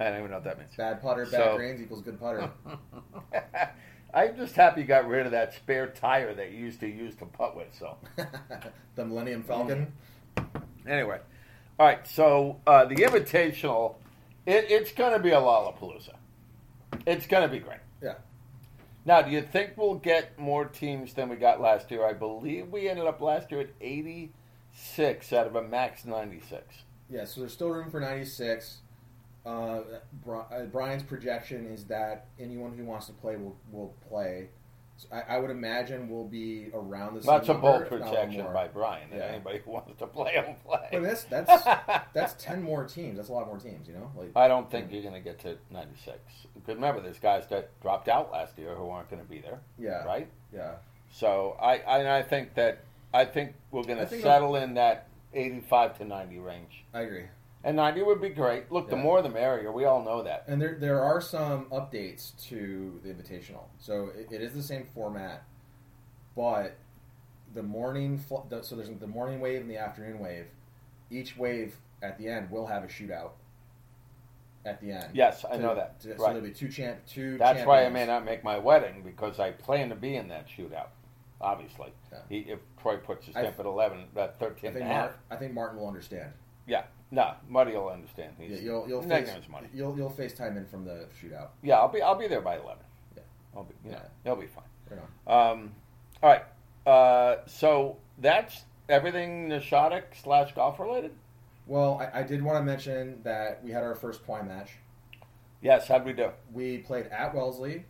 [0.00, 0.74] I don't even know what that means.
[0.76, 2.50] Bad putter, bad So- greens equals good putter.
[4.14, 7.14] I'm just happy you got rid of that spare tire that you used to use
[7.16, 7.68] to putt with.
[7.78, 7.96] So.
[8.96, 9.92] the Millennium Falcon.
[10.88, 11.20] Anyway,
[11.78, 12.04] all right.
[12.08, 13.96] So uh, the Invitational,
[14.46, 16.14] it, it's going to be a Lollapalooza.
[17.06, 17.78] It's going to be great.
[18.02, 18.14] Yeah.
[19.04, 22.04] Now, do you think we'll get more teams than we got last year?
[22.04, 26.62] I believe we ended up last year at 86 out of a max 96.
[27.08, 28.78] Yeah, so there's still room for 96.
[29.44, 29.80] Uh,
[30.30, 34.48] uh, Brian's projection is that anyone who wants to play will, will play.
[34.96, 38.00] So I, I would imagine we'll be around the same That's a bold if not
[38.00, 39.08] a little projection by Brian.
[39.10, 39.22] Yeah.
[39.24, 40.88] anybody who wants to play will play.
[40.92, 41.64] Mean, that's that's
[42.12, 43.16] that's ten more teams.
[43.16, 43.88] That's a lot more teams.
[43.88, 46.18] You know, like I don't think you're going to get to 96.
[46.54, 49.60] Because remember, there's guys that dropped out last year who aren't going to be there,
[49.78, 50.28] yeah, right?
[50.52, 50.72] yeah,
[51.10, 55.98] So I, I, I think that I think we're going to settle in that 85
[55.98, 57.24] to 90 range, I agree.
[57.64, 58.70] And 90 would be great.
[58.72, 59.02] Look, the Yeah.
[59.02, 59.70] more the merrier.
[59.72, 60.44] We all know that.
[60.46, 63.64] And there there are some updates to the Invitational.
[63.78, 65.42] So it, it is the same format,
[66.36, 66.76] but
[67.54, 70.46] the morning fl- the, so there's the morning wave and the afternoon wave.
[71.10, 73.30] Each wave at the end will have a shootout.
[74.64, 76.00] At the end, Yes, I To- know that.
[76.00, 77.38] to- So there'll be two champ two.
[77.38, 77.94] That's why I champions.
[78.08, 80.88] may not make my wedding because I plan to be in that shootout.
[81.40, 82.18] Obviously, Yeah.
[82.28, 84.84] he, if Troy puts his I- stamp at 11, uh, at I 13 think and
[84.84, 85.10] a half.
[85.12, 86.32] Mark, I think Martin will understand.
[86.70, 88.34] Yeah, no, Muddy will understand.
[88.38, 89.66] He's Yeah, you'll you'll face, money.
[89.74, 91.48] you'll you'll FaceTime in from the shootout.
[91.62, 92.76] Yeah, I'll be I'll be there by 11.
[93.16, 93.22] Yeah.
[93.56, 93.74] I'll be.
[93.84, 94.08] You know, Yeah.
[94.22, 94.64] he'll be fine.
[95.26, 95.50] Right.
[95.50, 95.72] Um,
[96.22, 96.44] all right.
[96.86, 101.10] Uh, so that's everything Nashawtuc slash golf related.
[101.66, 104.70] Well, I, I did want to mention that we had our first Twine match.
[105.62, 106.30] Yes, how'd we do?
[106.52, 107.84] We played at Wellesley,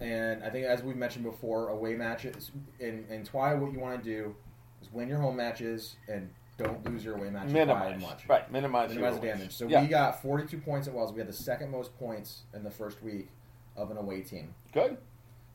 [0.00, 3.54] and I think as we mentioned before, away matches in in Twi.
[3.54, 4.34] What you want to do
[4.82, 8.28] is win your home matches and don't lose your away matches by much.
[8.28, 9.56] Right, minimize, Minimize your the damage.
[9.56, 11.12] So yeah, we got 42 points at Wells.
[11.12, 13.28] We had the second most points in the first week
[13.76, 14.54] of an away team.
[14.72, 14.96] good.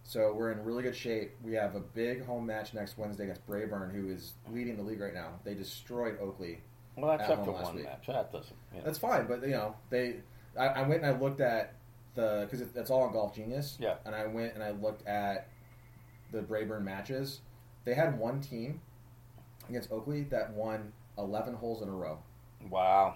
[0.03, 1.35] So we're in really good shape.
[1.43, 4.99] We have a big home match next Wednesday against Braeburn, who is leading the league
[5.01, 5.33] right now.
[5.43, 6.61] They destroyed Oakley.
[6.95, 7.85] Well, that's At up to one week.
[7.85, 8.07] match.
[8.07, 8.55] That doesn't.
[8.73, 8.85] You know.
[8.85, 10.15] That's fine, but you know they.
[10.57, 11.75] I, I went and I looked at
[12.15, 13.77] the because it, that's all on Golf Genius.
[13.79, 13.95] Yeah.
[14.05, 15.47] And I went and I looked at
[16.31, 17.41] the Braeburn matches.
[17.85, 18.81] They had one team
[19.69, 22.19] against Oakley that won 11 holes in a row.
[22.69, 23.15] wow.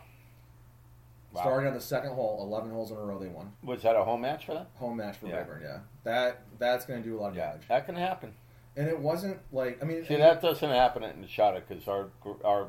[1.33, 1.41] Wow.
[1.41, 3.53] Starting on the second hole, 11 holes in a row they won.
[3.63, 4.67] Was that a home match for them?
[4.75, 5.43] Home match for Yeah.
[5.43, 5.63] Braeburn.
[5.63, 5.79] Yeah.
[6.03, 7.67] That that's going to do a lot of Yeah, damage.
[7.69, 8.33] that can happen.
[8.77, 12.09] And it wasn't like I mean See, that doesn't happen at Nashawtuc because our
[12.45, 12.67] our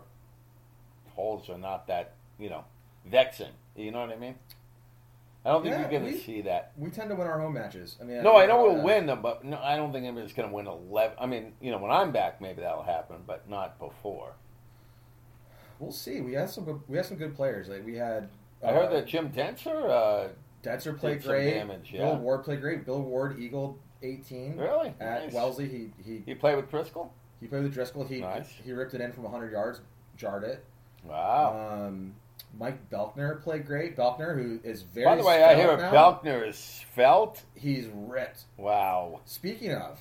[1.14, 2.64] holes are not that you know
[3.04, 3.52] vexing.
[3.76, 4.36] You know what I mean?
[5.44, 6.72] I don't think Yeah, you're going we- to see that.
[6.76, 7.98] we tend to win our home matches.
[8.00, 10.32] I mean, No, I know we'll uh, win them, but no, I don't think anybody's
[10.32, 11.16] going to win eleven.
[11.20, 14.32] I mean, you know, when I'm back, maybe that'll happen, but not before.
[15.78, 16.20] We'll see.
[16.20, 17.68] We had some good, we had some good players.
[17.68, 18.28] Like we had.
[18.62, 20.28] I heard uh, that Jim Dentzer uh,
[20.62, 21.50] Detzer played great.
[21.52, 22.00] damage, yeah.
[22.06, 22.86] Bill Ward played great.
[22.86, 24.94] Bill Ward Eagle 18 Really?
[25.00, 25.32] at Nice.
[25.34, 25.68] Wellesley.
[25.68, 27.12] He he He played with Driscoll?
[27.40, 28.04] he played with Driscoll.
[28.04, 28.48] He Nice.
[28.64, 29.82] he ripped it in from 100 yards,
[30.16, 30.64] jarred it.
[31.04, 31.84] Wow.
[31.88, 32.14] Um,
[32.58, 33.96] Mike Belkner played great.
[33.96, 37.42] Belkner, who is very By the way, I hear now, Belkner is felt.
[37.54, 38.44] he's ripped.
[38.56, 39.20] Wow.
[39.24, 40.00] Speaking of,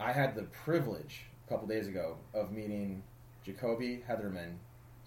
[0.00, 3.02] I had the privilege a couple days ago of meeting
[3.44, 4.54] Jacoby Heatherman,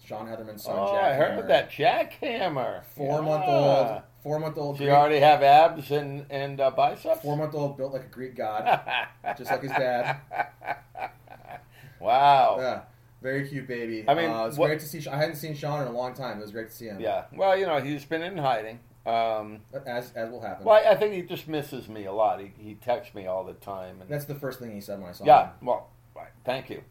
[0.04, 0.76] Sean Heatherman's son.
[0.78, 1.42] Oh, Jack I heard Hammer.
[1.42, 2.84] of that jackhammer.
[2.96, 4.02] Four month old.
[4.22, 7.20] four month old, Do you already have abs and and uh, biceps?
[7.22, 8.80] four month old, built like a Greek god,
[9.36, 10.18] just like his dad.
[12.00, 12.56] wow.
[12.60, 12.80] Yeah,
[13.20, 14.04] very cute baby.
[14.06, 15.06] I mean, uh, it's great to see.
[15.08, 16.38] I hadn't seen Sean in a long time.
[16.38, 17.00] It was great to see him.
[17.00, 17.24] Yeah.
[17.34, 18.80] Well, you know, he's been in hiding.
[19.06, 20.66] Um, as as will happen.
[20.66, 22.40] well, I think he just misses me a lot.
[22.40, 24.00] He, he texts me all the time.
[24.02, 25.42] And That's the first thing he said when I saw yeah.
[25.44, 25.50] him.
[25.62, 25.66] Yeah.
[25.66, 25.90] Well,
[26.44, 26.82] thank you.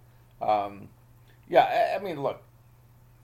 [0.42, 0.90] Um,
[1.48, 1.92] yeah.
[1.94, 2.42] I, I mean, look.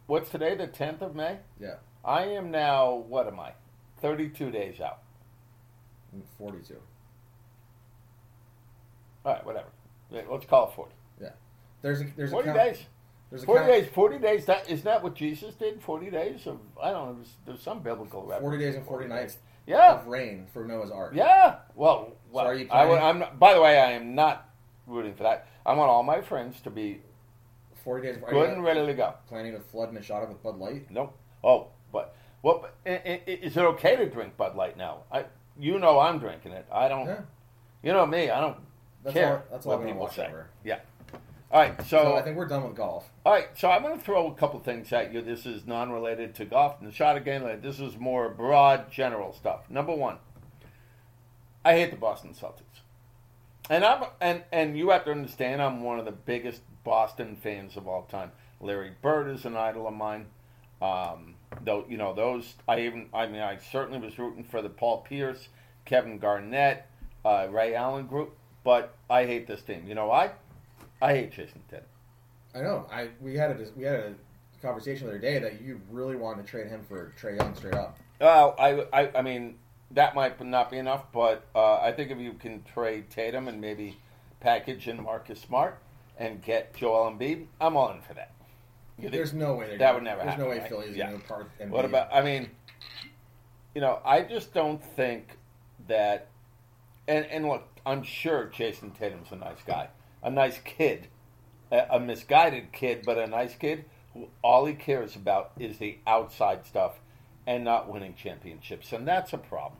[0.05, 0.55] What's today?
[0.55, 1.39] The tenth of May.
[1.59, 2.93] Yeah, I am now.
[2.93, 3.53] What am I?
[4.01, 4.99] Thirty-two days out.
[6.13, 6.75] I'm 42.
[9.25, 9.45] All right.
[9.45, 9.69] Whatever.
[10.11, 10.93] Let's call it forty.
[11.83, 12.85] There's a there's a Forty count- days.
[13.33, 15.81] There's a 40 count- days, 40 days, that, isn't that what Jesus did?
[15.81, 18.41] 40 days of, I don't know, there's, there's some biblical reference.
[18.43, 21.13] 40 days and to 40 nights Yeah, of rain for Noah's Ark.
[21.15, 21.55] yeah.
[21.73, 24.47] Well, well are you I planning- I'm not, by the way, I am not
[24.85, 25.47] rooting for that.
[25.65, 27.01] I want all my friends to be
[27.83, 28.17] 40 days.
[28.23, 29.15] Are good you and ready to go.
[29.27, 30.91] planning to flood Nashawtuc with Bud Light?
[30.91, 31.17] Nope.
[31.43, 35.05] Oh, but, what, well, i- i- is it okay to drink Bud Light now?
[35.11, 35.25] I,
[35.57, 36.67] you know I'm drinking it.
[36.71, 37.21] I don't, Yeah.
[37.81, 38.57] you know me, I don't
[39.03, 39.43] That's care all.
[39.49, 40.27] That's all what I'm gonna people watch say.
[40.27, 40.49] over.
[40.63, 40.79] Yeah.
[41.53, 43.07] All right, So, so, I think we're done with golf.
[43.23, 45.21] All right, so I'm going to throw a couple things at you.
[45.21, 47.59] This is non-related to golf and the shot again.
[47.61, 49.69] This is more broad, general stuff.
[49.69, 50.17] Number one,
[51.63, 52.81] I hate the Boston Celtics,
[53.69, 57.77] and I'm and and you have to understand I'm one of the biggest Boston fans
[57.77, 58.31] of all time.
[58.59, 60.25] Larry Bird is an idol of mine.
[60.81, 64.69] Um, though you know those, I even I mean I certainly was rooting for the
[64.69, 65.49] Paul Pierce,
[65.85, 66.87] Kevin Garnett,
[67.23, 69.85] uh, Ray Allen group, but I hate this team.
[69.87, 70.31] You know why?
[71.03, 71.85] I hate Jayson Tatum.
[72.55, 72.87] I know.
[72.91, 74.13] I we had a we had a
[74.61, 77.73] conversation the other day that you really wanted to trade him for Trae Young straight
[77.75, 77.97] up.
[78.21, 79.55] Well, I, I, I mean,
[79.91, 83.59] that might not be enough, but uh, I think if you can trade Tatum and
[83.59, 83.97] maybe
[84.39, 85.77] package in Marcus Smart
[86.17, 88.31] and get Joel Embiid, I'm all in for that.
[88.97, 90.65] You think- There's no way That gonna- would never There's happen, no way?
[90.69, 91.09] Philly's Yeah.
[91.09, 91.47] going to part.
[91.59, 91.69] Embiid.
[91.69, 92.13] What about?
[92.13, 92.49] I mean,
[93.75, 95.37] you know, I just don't think
[95.89, 96.27] that.
[97.09, 99.89] And and look, I'm sure Jayson Tatum's a nice guy,
[100.23, 101.07] a nice kid,
[101.71, 105.97] a, a misguided kid, but a nice kid who all he cares about is the
[106.07, 106.99] outside stuff
[107.45, 109.79] and not winning championships, and that's a problem.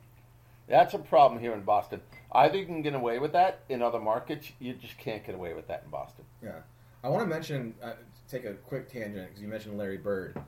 [0.68, 2.00] That's a problem here in Boston.
[2.32, 5.54] Either you can get away with that in other markets, you just can't get away
[5.54, 6.24] with that in Boston.
[6.42, 6.60] Yeah,
[7.02, 7.92] I want to mention, uh,
[8.30, 10.38] take a quick tangent because you mentioned Larry Bird,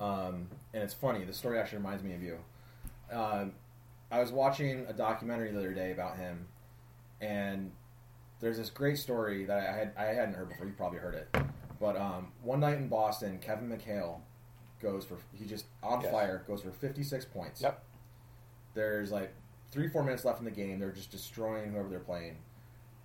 [0.00, 1.24] um, and it's funny.
[1.24, 2.38] The story actually reminds me of you.
[3.12, 3.52] Um,
[4.10, 6.46] I was watching a documentary the other day about him,
[7.20, 7.72] and
[8.40, 10.66] there's this great story that I had I hadn't heard before.
[10.66, 11.34] You probably heard it,
[11.80, 14.20] but um, one night in Boston, Kevin McHale
[14.82, 16.10] goes for he just on Yes.
[16.12, 17.62] fire goes for 56 points.
[17.62, 17.82] Yep.
[18.74, 19.32] There's like
[19.70, 20.78] three four minutes left in the game.
[20.78, 22.36] They're just destroying whoever they're playing,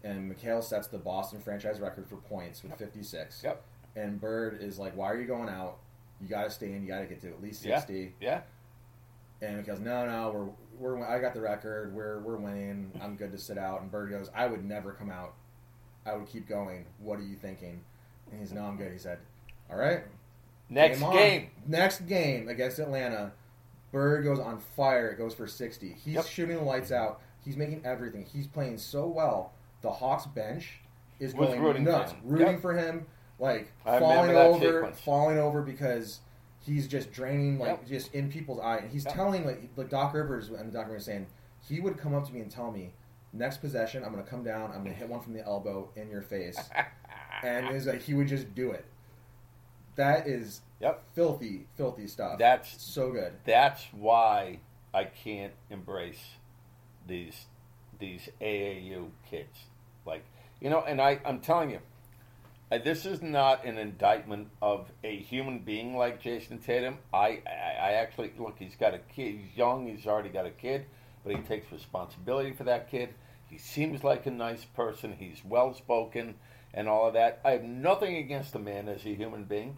[0.04, 3.42] and McHale sets the Boston franchise record for points with 56.
[3.44, 3.64] Yep.
[3.96, 5.78] And Bird is like, "Why are you going out?
[6.22, 6.82] You got to stay in.
[6.84, 7.78] You got to get to at least Yeah.
[7.80, 8.42] 60." Yeah.
[9.42, 11.94] And McHale's, "No, no, we're we're I got the record.
[11.94, 12.92] We're we're winning.
[13.02, 15.34] I'm good to sit out." And Bird goes, "I would never come out.
[16.06, 16.86] I would keep going.
[17.00, 17.82] What are you thinking?"
[18.32, 19.20] And he's, "No, I'm good." He said,
[19.70, 20.02] "All right."
[20.70, 21.14] Next on.
[21.14, 21.50] game.
[21.66, 23.32] Next game against Atlanta,
[23.92, 25.10] Bird goes on fire.
[25.10, 25.94] It goes for 60.
[25.94, 26.26] He's Yep.
[26.26, 27.22] shooting the lights out.
[27.44, 28.24] He's making everything.
[28.26, 29.54] He's playing so well.
[29.82, 30.80] The Hawks bench
[31.20, 32.20] is Was going rooting nuts, him.
[32.24, 32.62] rooting Yep.
[32.62, 33.08] for him,
[33.40, 35.00] like I falling over, sequence.
[35.00, 36.20] falling over because
[36.62, 37.88] he's just draining, like Yep.
[37.88, 38.78] just in people's eye.
[38.78, 39.14] And he's Yep.
[39.16, 41.28] telling, like, like Doc Rivers and the documentary saying,
[41.62, 42.94] he would come up to me and tell me,
[43.34, 45.90] next possession, I'm going to come down, I'm going to hit one from the elbow
[45.96, 46.70] in your face,
[47.44, 48.86] and is like he would just do it.
[49.96, 51.04] That is Yep.
[51.14, 52.40] filthy, filthy stuff.
[52.40, 53.34] That's so good.
[53.44, 54.60] that's why
[54.94, 56.36] I can't embrace
[57.06, 57.46] these
[58.00, 59.66] these AAU kids.
[60.06, 60.24] Like
[60.62, 61.80] you know, and I I'm telling you,
[62.78, 66.98] this is not an indictment of a human being like Jayson Tatum.
[67.14, 68.56] I I, I actually look.
[68.60, 69.36] He's got a kid.
[69.40, 69.88] He's young.
[69.88, 70.86] He's already got a kid,
[71.24, 73.10] but he takes responsibility for that kid.
[73.50, 75.14] He seems like a nice person.
[75.18, 76.36] He's well spoken
[76.74, 77.42] and all of that.
[77.44, 79.78] I have nothing against the man as a human being.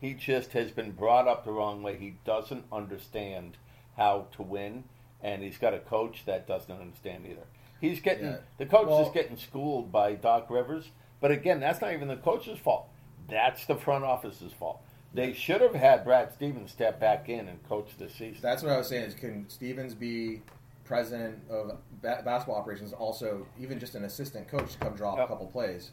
[0.00, 1.98] He just has been brought up the wrong way.
[1.98, 3.58] He doesn't understand
[3.98, 4.84] how to win,
[5.22, 7.44] and he's got a coach that doesn't understand either.
[7.82, 8.38] He's getting Yeah.
[8.56, 12.16] the coach Well- is getting schooled by Doc Rivers, but again, that's not even the
[12.16, 12.88] coach's fault.
[13.28, 14.80] That's the front office's fault.
[15.12, 18.38] They should have had Brad Stevens step back in and coach this season.
[18.42, 19.04] That's what I was saying.
[19.04, 20.42] Is can Stevens be
[20.84, 25.18] president of ba- basketball operations, also even just an assistant coach to come draw up
[25.24, 25.90] a couple plays?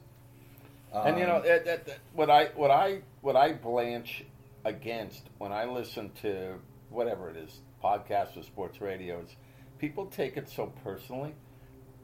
[0.93, 4.23] and you know Um, that, that, that- what I what I what I blanch
[4.65, 6.55] against when I listen to
[6.89, 9.35] whatever it is, podcasts or sports radios,
[9.79, 11.33] people take it so personally.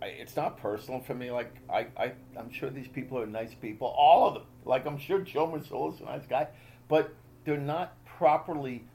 [0.05, 1.31] It's not personal for me.
[1.31, 4.43] Like I, I, I'm sure these people are nice people, all of them.
[4.65, 6.47] Like I'm sure Joe Mazzulla's a nice guy,
[6.87, 7.13] but
[7.45, 8.85] they're not properly,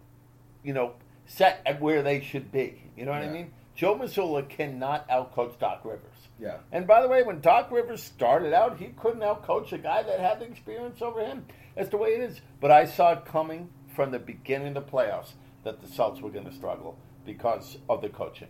[0.62, 0.94] you know,
[1.26, 2.82] set at where they should be.
[2.96, 3.52] You know what I mean?
[3.74, 6.16] Joe Mazzulla cannot outcoach Doc Rivers.
[6.40, 10.02] yeah, And by the way, when Doc Rivers started out, he couldn't outcoach a guy
[10.02, 11.46] that had the experience over him.
[11.76, 12.40] That's the way it is.
[12.60, 16.30] But I saw it coming from the beginning of the playoffs that the Celtics were
[16.30, 18.48] going to struggle because of the coaching.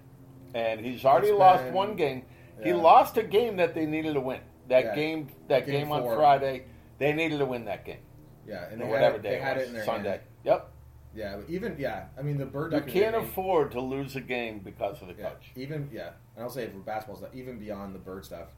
[0.54, 2.22] And he's already It's lost been- one game.
[2.62, 4.40] He lost a game that they needed to win.
[4.68, 6.16] That game, that Game game, on four.
[6.16, 6.64] Friday,
[6.98, 8.00] they needed to win that game
[8.48, 10.10] yeah, and they whatever it, day they had it it in their Sunday.
[10.10, 10.20] hand.
[10.44, 10.70] Yep.
[11.14, 12.72] Yeah, but even yeah, I mean the bird.
[12.72, 15.50] You can't afford to lose a game because of the Yeah, coach.
[15.56, 18.48] even yeah, and I'll say for basketball stuff, even beyond the bird stuff.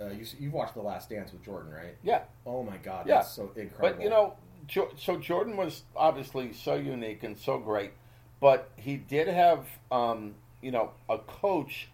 [0.00, 1.94] Uh, you you've watched The Last Dance with Jordan, right?
[2.02, 2.22] Yeah.
[2.46, 3.16] Oh my God, Yeah.
[3.16, 3.78] that's so incredible.
[3.98, 4.34] But you know,
[4.66, 7.92] Jo- so Jordan was obviously so unique and so great,
[8.40, 11.88] but he did have, um, you know, a coach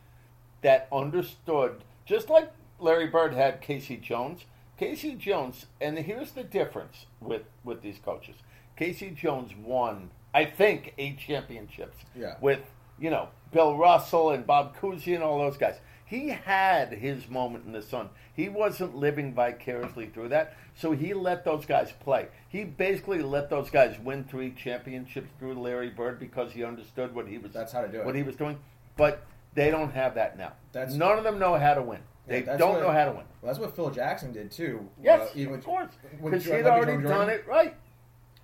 [0.62, 3.96] that understood, just like Larry Bird had K.C.
[3.96, 4.44] Jones.
[4.79, 5.14] K.C.
[5.14, 8.37] Jones, and here's the difference with with these coaches.
[8.77, 9.11] K.C.
[9.11, 12.37] Jones won, I think, eight championships Yeah.
[12.40, 12.61] with
[12.99, 15.77] you know Bill Russell and Bob Cousy and all those guys.
[16.07, 18.09] He had his moment in the sun.
[18.35, 22.27] He wasn't living vicariously through that, so he let those guys play.
[22.49, 27.29] He basically let those guys win three championships through Larry Bird because he understood what
[27.29, 27.53] he was.
[27.53, 28.07] That's how to do it.
[28.07, 28.59] What he was doing,
[28.96, 30.52] but they don't have that now.
[30.72, 32.00] That's- None of them know how to win.
[32.26, 33.24] They that's don't what- know how to win.
[33.42, 34.88] Well, that's what Phil Jackson did too.
[35.02, 35.90] Yes, uh, even of course,
[36.22, 37.74] because he'd already done it right.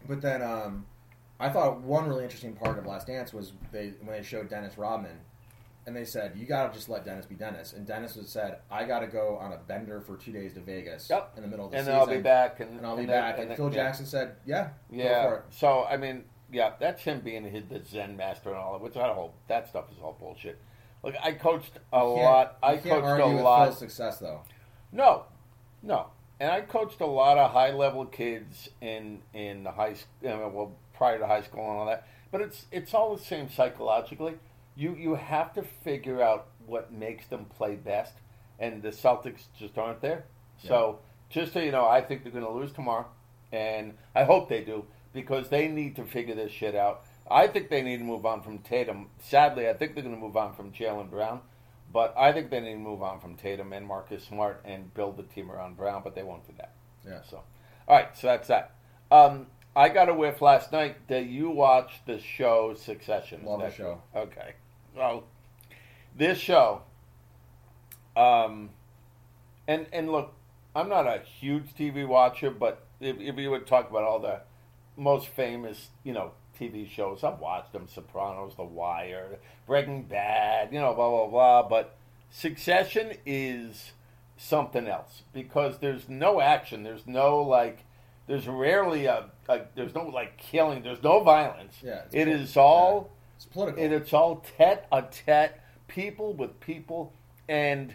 [0.08, 0.86] But then um,
[1.38, 4.78] I thought one really interesting part of Last Dance was they when they showed Dennis
[4.78, 5.18] Rodman,
[5.86, 8.84] and they said you gotta just let Dennis be Dennis, and Dennis was said I
[8.84, 11.32] gotta go on a bender for two days to Vegas Yep.
[11.36, 11.92] in the middle of the season.
[11.92, 13.38] And I'll be back, and, and I'll be and then- back.
[13.38, 13.74] And, then- Phil yeah.
[13.74, 15.40] Jackson said, yeah, Yeah.
[15.50, 18.80] So I mean, yeah, that's him being his, the Zen master and all that.
[18.80, 20.58] Which that whole that stuff is all bullshit.
[21.02, 22.58] Look, I coached a You lot.
[22.62, 23.66] I coached a lot.
[23.66, 24.42] Phil's success though.
[24.92, 25.24] No,
[25.82, 26.08] no,
[26.40, 30.50] and I coached a lot of high level kids in in the high school.
[30.50, 32.06] Well, prior to high school and all that.
[32.30, 34.34] But it's it's all the same psychologically.
[34.74, 38.14] You you have to figure out what makes them play best,
[38.58, 40.24] and the Celtics just aren't there.
[40.62, 40.98] So
[41.30, 43.06] just so you know, I think they're going to lose tomorrow,
[43.52, 47.05] and I hope they do because they need to figure this shit out.
[47.30, 49.08] I think they need to move on from Tatum.
[49.18, 51.40] Sadly, I think they're going to move on from Jaylen Brown.
[51.92, 55.16] But I think they need to move on from Tatum and Marcus Smart and build
[55.16, 56.72] the team around Brown, but they won't do that.
[57.06, 57.22] Yeah.
[57.28, 57.42] So,
[57.88, 58.74] all right, so that's that.
[59.10, 63.44] Um, I got a whiff last night that you watched the show Succession.
[63.44, 64.02] Love the that show.
[64.14, 64.54] Okay.
[64.96, 65.24] Well,
[66.16, 66.82] this show,
[68.16, 68.70] um,
[69.68, 70.34] and and look,
[70.74, 74.40] I'm not a huge TV watcher, but if, if you would talk about all the
[74.96, 80.80] most famous, you know, TV shows, I've watched them: Sopranos, The Wire, Breaking Bad, you
[80.80, 81.68] know, blah blah blah.
[81.68, 81.96] But
[82.30, 83.92] Succession is
[84.36, 86.82] something else because there's no action.
[86.82, 87.84] There's no like.
[88.26, 90.82] There's rarely a, a there's no like killing.
[90.82, 91.76] There's no violence.
[91.82, 92.34] Yeah, it's it cool.
[92.34, 93.82] is all It's political.
[93.82, 95.52] and it's all tete a tete,
[95.86, 97.12] people with people,
[97.48, 97.94] and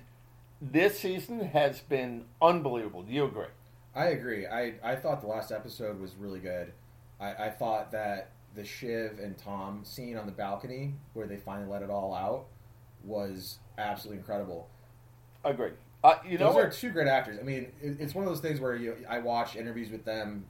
[0.62, 3.04] this season has been unbelievable.
[3.04, 3.45] Do you agree?
[3.93, 4.47] I agree.
[4.47, 6.71] I, I thought the last episode was really good.
[7.19, 11.70] I, I thought that the Shiv and Tom scene on the balcony where they finally
[11.70, 12.46] let it all out
[13.04, 14.68] was absolutely incredible.
[15.44, 15.72] Agree.
[16.04, 17.38] Uh, you know those are two great actors.
[17.40, 20.46] I mean, it's one of those things where you I watch interviews with them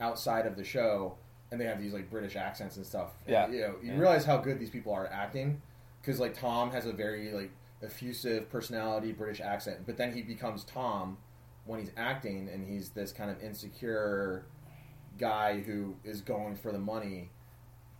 [0.00, 1.16] outside of the show,
[1.50, 3.10] and they have these like British accents and stuff.
[3.26, 3.48] And, Yeah.
[3.48, 3.98] you know, you Yeah.
[3.98, 5.60] realize how good these people are at acting
[6.00, 7.50] because like Tom has a very like
[7.82, 11.18] effusive personality, British accent, but then he becomes Tom
[11.66, 14.44] when he's acting, and he's this kind of insecure
[15.20, 17.30] guy who is going for the money,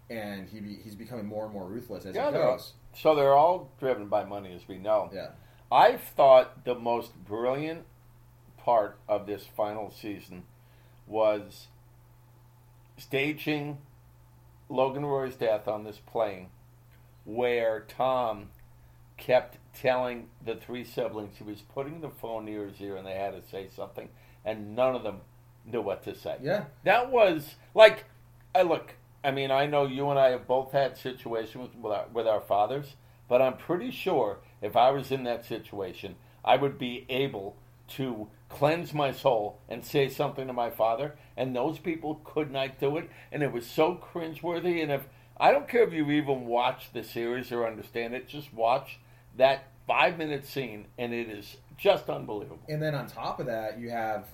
[0.09, 2.73] and he be, he's becoming more and more ruthless as Yeah, they're goes.
[2.95, 5.11] So they're all driven by money, as we know.
[5.13, 5.29] Yeah,
[5.71, 7.85] I thought the most brilliant
[8.57, 10.45] part of this final season
[11.07, 11.69] was
[12.97, 13.79] staging
[14.69, 16.49] Logan Roy's death on this plane,
[17.25, 18.51] where Tom
[19.17, 23.15] kept telling the three siblings he was putting the phone near his ear and they
[23.15, 24.09] had to say something,
[24.45, 25.21] and none of them
[25.65, 26.37] knew what to say.
[26.43, 28.05] yeah, That was like,
[28.55, 28.95] I look.
[29.23, 32.41] I mean, I know you and I have both had situations with our, with our
[32.41, 32.95] fathers,
[33.29, 37.57] but I'm pretty sure if I was in that situation, I would be able
[37.89, 42.79] to cleanse my soul and say something to my father, and those people could not
[42.81, 44.83] do it, and it was so cringeworthy.
[44.83, 45.07] And if
[45.39, 48.99] I don't care if you even watch the series or understand it, just watch
[49.37, 52.61] that five minute scene, and it is just unbelievable.
[52.69, 54.27] And then on top of that, you have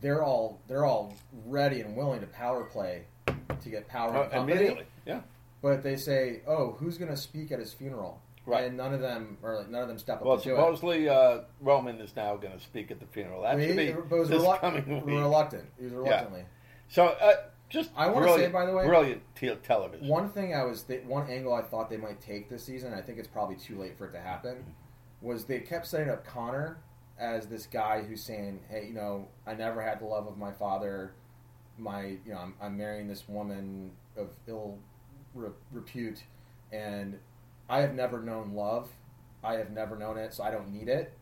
[0.00, 1.14] they're all they're all
[1.46, 4.52] ready and willing to power play to get power Uh, company.
[4.52, 5.20] immediately, yeah.
[5.62, 8.64] But they say, "Oh, who's going to speak at his funeral?" Right.
[8.64, 11.40] And none of them or like, none of them step up Well, to supposedly uh,
[11.60, 13.42] Roman is now going to speak at the funeral.
[13.42, 15.04] That I mean, should be it was this reluct- coming week.
[15.20, 15.68] reluctant.
[15.78, 16.44] He was reluctantly.
[16.88, 17.32] So, uh,
[17.68, 20.08] just I wanna brilliant- say, by the way- brilliant te- television.
[20.08, 22.94] One thing I was th- one angle I thought they might take this season.
[22.94, 24.64] I think it's probably too late for it to happen.
[25.20, 26.78] Was they kept setting up Connor
[27.18, 30.52] as this guy who's saying, "Hey, you know, I never had the love of my
[30.52, 31.14] father.
[31.78, 34.78] My, you know, I'm, I'm marrying this woman of ill
[35.34, 36.24] re- repute,
[36.72, 37.18] and
[37.68, 38.90] I have never known love.
[39.44, 41.17] I have never known it, so I don't need it."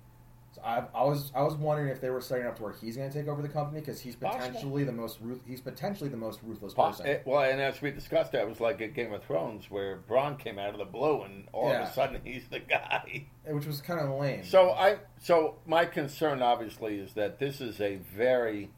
[0.57, 2.97] So I, I was I was wondering if they were setting up to where he's
[2.97, 4.47] going to take over the company because he's Possible.
[4.47, 7.07] potentially the most ruth- he's potentially the most ruthless person.
[7.07, 10.37] eh, well, and as we discussed, that was like at Game of Thrones, where Bran
[10.37, 13.27] came out of the blue, and all of a sudden he's the guy.
[13.47, 14.45] which was kind of lame.
[14.45, 18.71] So I, so my concern obviously is that this is a very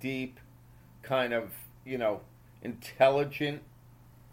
[0.00, 0.40] deep,
[1.02, 1.50] kind of
[1.84, 2.22] you know,
[2.62, 3.60] intelligent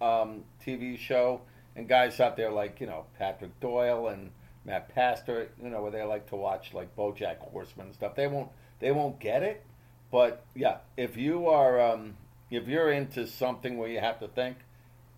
[0.01, 1.41] um, TV show,
[1.75, 4.31] and guys out there like you know Patrick Doyle and
[4.65, 8.15] Matt Pastor, you know, where they like to watch like BoJack Horseman and stuff.
[8.15, 8.49] They won't,
[8.79, 9.63] they won't get it.
[10.11, 12.15] But yeah, if you are, um,
[12.51, 14.57] if you're into something where you have to think,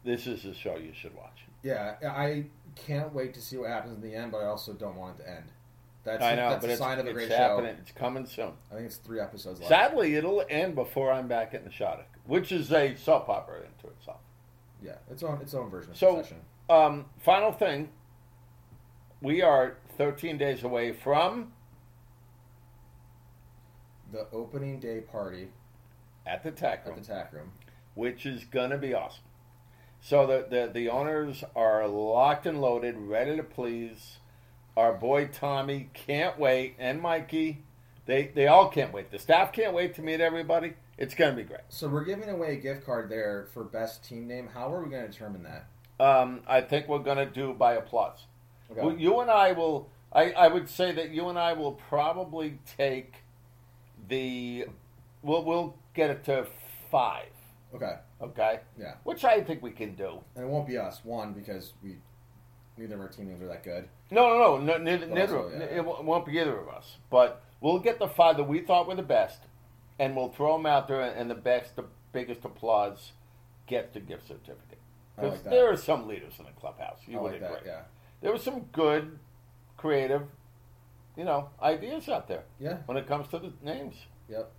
[0.04, 1.44] this is a show you should watch.
[1.64, 4.96] yeah, I can't wait to see what happens in the end, but I also don't
[4.96, 5.46] want it to end.
[6.04, 7.74] That's I know, that's but a it's, sign of a great happening.
[7.76, 7.82] show.
[7.82, 8.52] It's coming soon.
[8.72, 9.70] I think it's three episodes left.
[9.70, 14.20] Sadly, it'll end before I'm back at Nashawtuc, which is a soap opera into itself.
[14.84, 16.42] Yeah, its own its own version of So- Succession.
[16.70, 17.90] Um, final thing,
[19.26, 21.52] we are 13 days away from
[24.12, 25.50] The opening day party
[26.28, 27.52] at the tack room, at the tack room.
[27.96, 29.24] which is gonna be awesome.
[30.00, 34.18] So the, the the owners are locked and loaded, ready to please.
[34.78, 37.64] Our boy Tommy can't wait, and Mikey,
[38.06, 39.10] they they all can't wait.
[39.10, 40.74] The staff can't wait to meet everybody.
[41.00, 41.62] It's gonna be great.
[41.70, 44.50] So we're giving away a gift card there for best team name.
[44.54, 45.68] How are we going to determine that?
[46.00, 48.28] Um, I think we're gonna do by applause.
[48.72, 48.82] Okay.
[48.82, 49.90] Well, you and I will.
[50.12, 53.16] I, I would say that you and I will probably take
[54.08, 54.66] the.
[55.22, 56.48] We'll we'll get it to
[56.92, 57.30] five.
[57.74, 57.96] okay.
[58.22, 58.60] Okay.
[58.80, 58.94] Yeah.
[59.04, 60.20] Which I think we can do.
[60.36, 61.02] And it won't be us.
[61.04, 61.98] One because we
[62.78, 63.88] neither of our team names are that good.
[64.12, 64.78] No, no, no.
[64.78, 65.66] no neither, neither also, yeah.
[65.66, 66.98] it won't won't be either of us.
[67.10, 69.42] But we'll get the five that we thought were the best,
[70.00, 73.12] and we'll throw them out there, and the best, the biggest applause
[73.68, 74.80] gets the gift certificate.
[75.16, 77.00] Because like there are some leaders in the clubhouse.
[77.08, 77.56] You I would like agree.
[77.56, 77.66] that.
[77.66, 77.82] Yeah.
[78.22, 79.20] There were some good,
[79.78, 80.24] creative,
[81.16, 82.44] you know, ideas out there.
[82.60, 82.78] Yeah.
[82.86, 83.96] when it comes to the names.
[84.30, 84.52] Yep.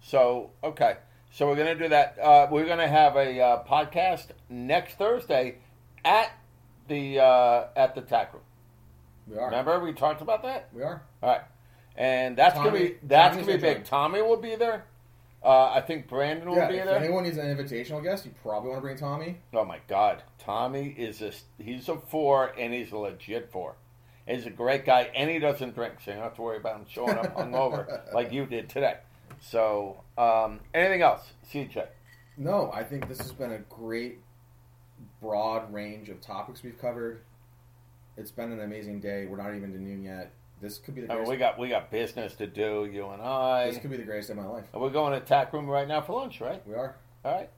[0.00, 0.96] So okay,
[1.30, 2.18] so we're gonna do that.
[2.18, 5.58] Uh, we're gonna have a uh, podcast next Thursday
[6.04, 6.32] at
[6.88, 8.42] the uh, at the tack room.
[9.28, 9.46] We are.
[9.46, 10.68] Remember we talked about that.
[10.72, 11.02] We are.
[11.22, 11.42] All right,
[11.96, 13.84] and that's gonna be that's Tommy's gonna be big.
[13.84, 14.86] Tommy will be there.
[15.44, 16.68] Uh, I think Brandon will Yeah.
[16.68, 16.96] be If there.
[16.98, 19.40] anyone needs an invitational guest, you probably want to bring Tommy.
[19.52, 21.32] Oh my God, Tommy is a
[21.62, 23.74] he's a four and he's a legit four.
[24.26, 26.76] He's a great guy and he doesn't drink, so you don't have to worry about
[26.76, 28.98] him showing up hungover like you did today.
[29.40, 31.88] So, um, anything else, CJ?
[32.36, 34.20] No, I think this has been a great,
[35.20, 37.22] broad range of topics we've covered.
[38.16, 39.26] It's been an amazing day.
[39.26, 40.30] We're not even to noon yet.
[40.62, 43.20] This could be the I mean, we got we got business to do, you and
[43.20, 43.66] I.
[43.66, 44.64] this could be the greatest day of my life.
[44.72, 46.64] And we're going to tack room right now for lunch, right?
[46.66, 46.94] We are.
[47.24, 47.50] All right,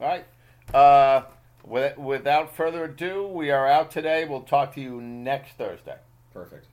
[0.00, 0.74] all right.
[0.74, 1.22] Uh,
[1.64, 4.24] with, without further ado, we are out today.
[4.24, 5.96] We'll talk to you next Thursday.
[6.34, 6.66] Perfect.